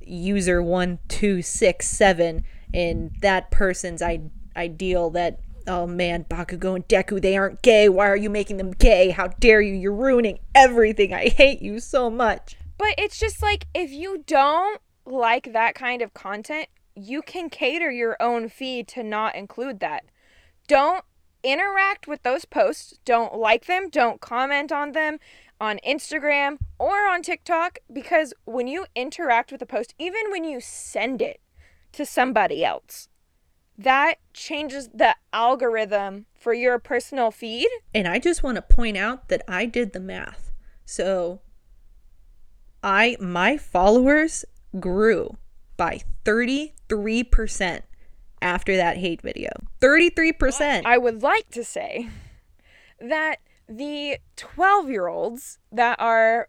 user 0.00 0.62
1267 0.62 2.44
and 2.74 3.16
that 3.20 3.50
person's 3.50 4.02
I- 4.02 4.30
ideal 4.56 5.10
that 5.10 5.40
oh 5.68 5.86
man, 5.86 6.24
Bakugo 6.24 6.74
and 6.74 6.86
Deku, 6.88 7.20
they 7.20 7.36
aren't 7.36 7.62
gay. 7.62 7.88
Why 7.88 8.08
are 8.08 8.16
you 8.16 8.30
making 8.30 8.56
them 8.56 8.72
gay? 8.72 9.10
How 9.10 9.28
dare 9.28 9.60
you? 9.60 9.74
You're 9.74 9.94
ruining 9.94 10.40
everything. 10.54 11.14
I 11.14 11.28
hate 11.28 11.62
you 11.62 11.78
so 11.80 12.10
much. 12.10 12.56
But 12.78 12.94
it's 12.98 13.18
just 13.18 13.42
like 13.42 13.66
if 13.74 13.90
you 13.90 14.24
don't 14.26 14.80
like 15.06 15.52
that 15.52 15.74
kind 15.74 16.02
of 16.02 16.14
content, 16.14 16.68
you 16.94 17.22
can 17.22 17.48
cater 17.48 17.90
your 17.90 18.16
own 18.20 18.48
feed 18.48 18.88
to 18.88 19.02
not 19.02 19.34
include 19.34 19.80
that. 19.80 20.04
Don't 20.68 21.04
interact 21.42 22.06
with 22.06 22.22
those 22.22 22.44
posts. 22.44 22.98
Don't 23.04 23.34
like 23.34 23.66
them. 23.66 23.88
Don't 23.90 24.20
comment 24.20 24.72
on 24.72 24.92
them 24.92 25.18
on 25.60 25.78
Instagram 25.86 26.58
or 26.78 27.06
on 27.08 27.22
TikTok 27.22 27.78
because 27.92 28.34
when 28.44 28.66
you 28.66 28.86
interact 28.94 29.52
with 29.52 29.62
a 29.62 29.66
post, 29.66 29.94
even 29.98 30.30
when 30.30 30.44
you 30.44 30.60
send 30.60 31.22
it 31.22 31.40
to 31.92 32.04
somebody 32.04 32.64
else, 32.64 33.08
that 33.78 34.16
changes 34.34 34.88
the 34.92 35.14
algorithm 35.32 36.26
for 36.34 36.52
your 36.52 36.78
personal 36.78 37.30
feed. 37.30 37.68
And 37.94 38.08
I 38.08 38.18
just 38.18 38.42
want 38.42 38.56
to 38.56 38.62
point 38.62 38.96
out 38.96 39.28
that 39.28 39.42
I 39.48 39.66
did 39.66 39.92
the 39.92 40.00
math. 40.00 40.52
So 40.84 41.40
I 42.82 43.16
my 43.20 43.56
followers 43.56 44.44
grew 44.78 45.36
by 45.76 46.00
33% 46.24 47.82
after 48.42 48.76
that 48.76 48.98
hate 48.98 49.22
video. 49.22 49.50
33%. 49.80 50.82
I 50.84 50.98
would 50.98 51.22
like 51.22 51.48
to 51.50 51.64
say 51.64 52.08
that 53.00 53.38
the 53.68 54.18
12 54.36 54.90
year 54.90 55.08
olds 55.08 55.58
that 55.70 55.98
are 56.00 56.48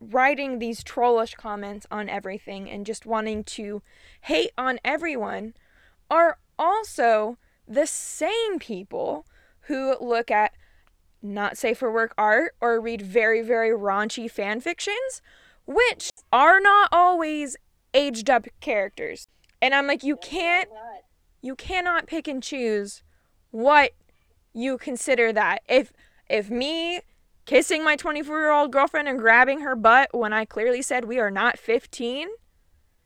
writing 0.00 0.58
these 0.58 0.82
trollish 0.82 1.34
comments 1.34 1.86
on 1.90 2.08
everything 2.08 2.68
and 2.68 2.84
just 2.84 3.06
wanting 3.06 3.44
to 3.44 3.82
hate 4.22 4.50
on 4.58 4.78
everyone 4.84 5.54
are 6.10 6.38
also 6.58 7.38
the 7.66 7.86
same 7.86 8.58
people 8.58 9.24
who 9.62 9.96
look 10.00 10.30
at 10.30 10.52
not 11.22 11.56
safe 11.56 11.78
for 11.78 11.90
work 11.92 12.14
art 12.18 12.54
or 12.60 12.80
read 12.80 13.00
very, 13.00 13.42
very 13.42 13.70
raunchy 13.70 14.30
fan 14.30 14.60
fictions, 14.60 15.22
which 15.66 16.10
are 16.32 16.60
not 16.60 16.88
always 16.90 17.56
aged 17.94 18.28
up 18.28 18.46
characters. 18.60 19.28
And 19.60 19.72
I'm 19.72 19.86
like, 19.86 20.02
you 20.02 20.16
can't 20.16 20.68
You 21.42 21.54
cannot 21.56 22.06
pick 22.06 22.26
and 22.26 22.42
choose 22.42 23.02
what 23.50 23.92
you 24.54 24.78
consider 24.78 25.32
that. 25.32 25.62
If 25.68 25.92
if 26.28 26.48
me 26.48 27.00
kissing 27.44 27.84
my 27.84 27.96
24-year-old 27.96 28.72
girlfriend 28.72 29.08
and 29.08 29.18
grabbing 29.18 29.60
her 29.60 29.74
butt 29.74 30.08
when 30.12 30.32
I 30.32 30.44
clearly 30.44 30.80
said 30.80 31.04
we 31.04 31.18
are 31.18 31.30
not 31.30 31.58
15 31.58 32.28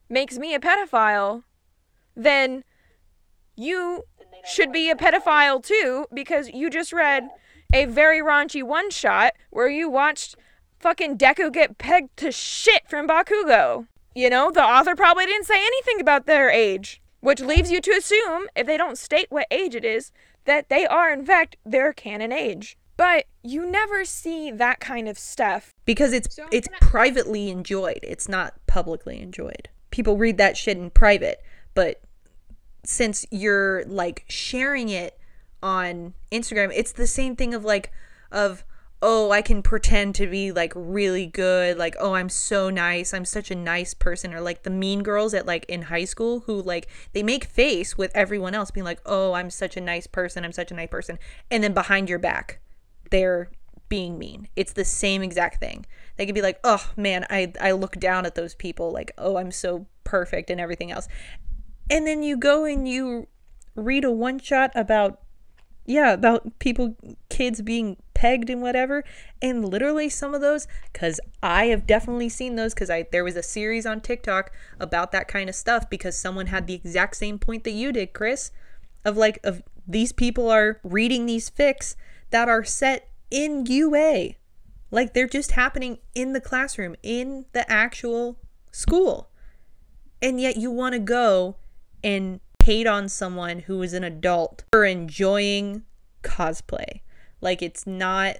makes 0.09 0.37
me 0.37 0.53
a 0.53 0.59
pedophile, 0.59 1.43
then 2.15 2.63
you 3.55 4.03
should 4.45 4.71
be 4.71 4.89
a 4.89 4.95
pedophile 4.95 5.61
too 5.61 6.05
because 6.13 6.49
you 6.49 6.69
just 6.69 6.93
read 6.93 7.27
a 7.73 7.85
very 7.85 8.21
raunchy 8.21 8.63
one 8.63 8.89
shot 8.91 9.33
where 9.49 9.69
you 9.69 9.89
watched 9.89 10.35
fucking 10.79 11.17
Deku 11.17 11.51
get 11.51 11.77
pegged 11.77 12.15
to 12.17 12.31
shit 12.31 12.87
from 12.87 13.07
Bakugo. 13.07 13.87
You 14.15 14.29
know, 14.29 14.51
the 14.51 14.63
author 14.63 14.95
probably 14.95 15.25
didn't 15.25 15.47
say 15.47 15.59
anything 15.59 15.99
about 15.99 16.25
their 16.27 16.49
age, 16.49 17.01
which 17.19 17.39
leaves 17.41 17.71
you 17.71 17.81
to 17.81 17.91
assume, 17.91 18.47
if 18.55 18.67
they 18.67 18.77
don't 18.77 18.97
state 18.97 19.27
what 19.29 19.47
age 19.51 19.75
it 19.75 19.85
is, 19.85 20.11
that 20.45 20.69
they 20.69 20.85
are 20.85 21.11
in 21.11 21.25
fact 21.25 21.57
their 21.65 21.93
canon 21.93 22.31
age. 22.31 22.77
But 22.95 23.25
you 23.43 23.69
never 23.69 24.05
see 24.05 24.49
that 24.51 24.79
kind 24.79 25.07
of 25.07 25.19
stuff. 25.19 25.73
because 25.85 26.13
it's 26.13 26.39
it's 26.51 26.67
privately 26.81 27.49
enjoyed. 27.49 27.99
It's 28.01 28.27
not 28.27 28.55
publicly 28.65 29.21
enjoyed. 29.21 29.69
People 29.91 30.17
read 30.17 30.37
that 30.37 30.57
shit 30.57 30.77
in 30.77 30.89
private, 30.89 31.41
but 31.75 32.01
since 32.83 33.25
you're 33.29 33.83
like 33.85 34.25
sharing 34.27 34.89
it 34.89 35.19
on 35.61 36.13
Instagram, 36.31 36.71
it's 36.73 36.91
the 36.91 37.07
same 37.07 37.35
thing 37.35 37.53
of 37.53 37.63
like 37.63 37.91
of 38.31 38.63
oh, 39.01 39.31
I 39.31 39.41
can 39.41 39.61
pretend 39.61 40.15
to 40.15 40.27
be 40.27 40.51
like 40.51 40.73
really 40.75 41.27
good, 41.27 41.77
like 41.77 41.95
oh, 41.99 42.13
I'm 42.13 42.29
so 42.29 42.69
nice, 42.69 43.13
I'm 43.13 43.25
such 43.25 43.51
a 43.51 43.55
nice 43.55 43.93
person 43.93 44.33
or 44.33 44.41
like 44.41 44.63
the 44.63 44.69
mean 44.69 45.03
girls 45.03 45.33
at 45.33 45.45
like 45.45 45.65
in 45.65 45.83
high 45.83 46.05
school 46.05 46.41
who 46.41 46.61
like 46.61 46.87
they 47.13 47.23
make 47.23 47.45
face 47.45 47.97
with 47.97 48.11
everyone 48.15 48.55
else 48.55 48.71
being 48.71 48.85
like, 48.85 49.01
"Oh, 49.05 49.33
I'm 49.33 49.49
such 49.49 49.77
a 49.77 49.81
nice 49.81 50.07
person, 50.07 50.43
I'm 50.43 50.51
such 50.51 50.71
a 50.71 50.75
nice 50.75 50.89
person." 50.89 51.19
And 51.51 51.63
then 51.63 51.73
behind 51.73 52.09
your 52.09 52.19
back, 52.19 52.59
they're 53.11 53.51
being 53.89 54.17
mean. 54.17 54.47
It's 54.55 54.73
the 54.73 54.85
same 54.85 55.21
exact 55.21 55.59
thing. 55.59 55.85
They 56.17 56.25
could 56.25 56.35
be 56.35 56.41
like, 56.41 56.59
"Oh 56.63 56.91
man, 56.95 57.25
I 57.29 57.53
I 57.61 57.71
look 57.73 57.97
down 57.97 58.25
at 58.25 58.35
those 58.35 58.55
people 58.55 58.91
like, 58.91 59.11
oh, 59.17 59.37
I'm 59.37 59.51
so 59.51 59.85
perfect 60.03 60.49
and 60.49 60.59
everything 60.59 60.91
else." 60.91 61.07
And 61.89 62.05
then 62.07 62.23
you 62.23 62.35
go 62.37 62.65
and 62.65 62.87
you 62.87 63.27
read 63.75 64.03
a 64.03 64.11
one 64.11 64.39
shot 64.39 64.71
about 64.75 65.21
yeah, 65.87 66.11
about 66.11 66.59
people 66.59 66.95
kids 67.29 67.61
being 67.61 67.95
pegged 68.17 68.49
and 68.49 68.63
whatever, 68.63 69.03
and 69.43 69.63
literally 69.63 70.09
some 70.09 70.33
of 70.33 70.41
those 70.41 70.67
cuz 70.91 71.19
I 71.43 71.67
have 71.67 71.85
definitely 71.85 72.29
seen 72.29 72.55
those 72.55 72.73
cuz 72.73 72.89
I 72.89 73.05
there 73.11 73.23
was 73.23 73.35
a 73.35 73.43
series 73.43 73.85
on 73.85 74.01
TikTok 74.01 74.51
about 74.79 75.11
that 75.11 75.27
kind 75.27 75.49
of 75.49 75.55
stuff 75.55 75.87
because 75.87 76.17
someone 76.17 76.47
had 76.47 76.65
the 76.65 76.73
exact 76.73 77.15
same 77.15 77.37
point 77.37 77.63
that 77.63 77.71
you 77.71 77.91
did, 77.91 78.13
Chris, 78.13 78.51
of 79.05 79.15
like 79.17 79.39
of 79.43 79.61
these 79.87 80.11
people 80.11 80.49
are 80.49 80.79
reading 80.83 81.27
these 81.27 81.51
fics 81.51 81.95
that 82.31 82.49
are 82.49 82.63
set 82.63 83.09
in 83.29 83.67
UA. 83.67 84.31
Like 84.89 85.13
they're 85.13 85.27
just 85.27 85.51
happening 85.51 85.99
in 86.15 86.33
the 86.33 86.41
classroom, 86.41 86.95
in 87.03 87.45
the 87.53 87.69
actual 87.71 88.39
school. 88.71 89.29
And 90.23 90.41
yet 90.41 90.57
you 90.57 90.71
want 90.71 90.93
to 90.93 90.99
go 90.99 91.57
and 92.03 92.39
hate 92.63 92.87
on 92.87 93.07
someone 93.09 93.59
who 93.59 93.81
is 93.83 93.93
an 93.93 94.03
adult 94.03 94.63
for 94.71 94.83
enjoying 94.83 95.83
cosplay. 96.23 97.01
Like 97.41 97.61
it's 97.61 97.85
not 97.85 98.37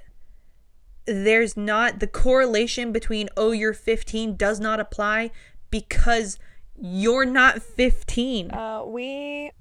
there's 1.05 1.55
not 1.55 1.99
the 1.99 2.07
correlation 2.07 2.91
between 2.91 3.29
oh 3.37 3.51
you're 3.51 3.73
15 3.73 4.35
does 4.35 4.59
not 4.59 4.79
apply 4.79 5.31
because 5.69 6.37
you're 6.79 7.25
not 7.25 7.61
15. 7.61 8.51
Uh, 8.51 8.83
we 8.85 9.51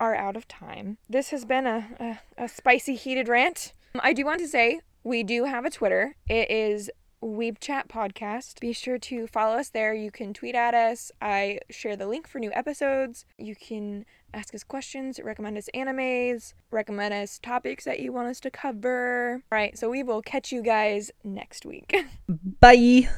are 0.00 0.14
out 0.14 0.36
of 0.36 0.48
time. 0.48 0.98
This 1.08 1.30
has 1.30 1.44
been 1.44 1.66
a, 1.66 2.20
a, 2.38 2.44
a 2.44 2.48
spicy, 2.48 2.96
heated 2.96 3.28
rant. 3.28 3.72
I 4.00 4.12
do 4.12 4.24
want 4.24 4.40
to 4.40 4.48
say 4.48 4.80
we 5.04 5.22
do 5.22 5.44
have 5.44 5.64
a 5.64 5.70
Twitter. 5.70 6.16
It 6.28 6.50
is 6.50 6.90
Weeb 7.22 7.58
Chat 7.60 7.88
Podcast. 7.88 8.60
Be 8.60 8.72
sure 8.72 8.98
to 8.98 9.26
follow 9.26 9.56
us 9.56 9.70
there. 9.70 9.94
You 9.94 10.10
can 10.10 10.34
tweet 10.34 10.54
at 10.54 10.74
us. 10.74 11.12
I 11.22 11.60
share 11.70 11.96
the 11.96 12.06
link 12.06 12.26
for 12.26 12.38
new 12.38 12.52
episodes. 12.52 13.24
You 13.38 13.54
can 13.54 14.04
ask 14.34 14.54
us 14.54 14.64
questions, 14.64 15.20
recommend 15.22 15.56
us 15.56 15.68
animes, 15.74 16.54
recommend 16.70 17.14
us 17.14 17.38
topics 17.38 17.84
that 17.84 18.00
you 18.00 18.12
want 18.12 18.28
us 18.28 18.40
to 18.40 18.50
cover. 18.50 19.42
All 19.50 19.56
right, 19.56 19.78
so 19.78 19.88
we 19.88 20.02
will 20.02 20.22
catch 20.22 20.52
you 20.52 20.62
guys 20.62 21.10
next 21.22 21.64
week. 21.64 21.94
Bye. 22.60 23.08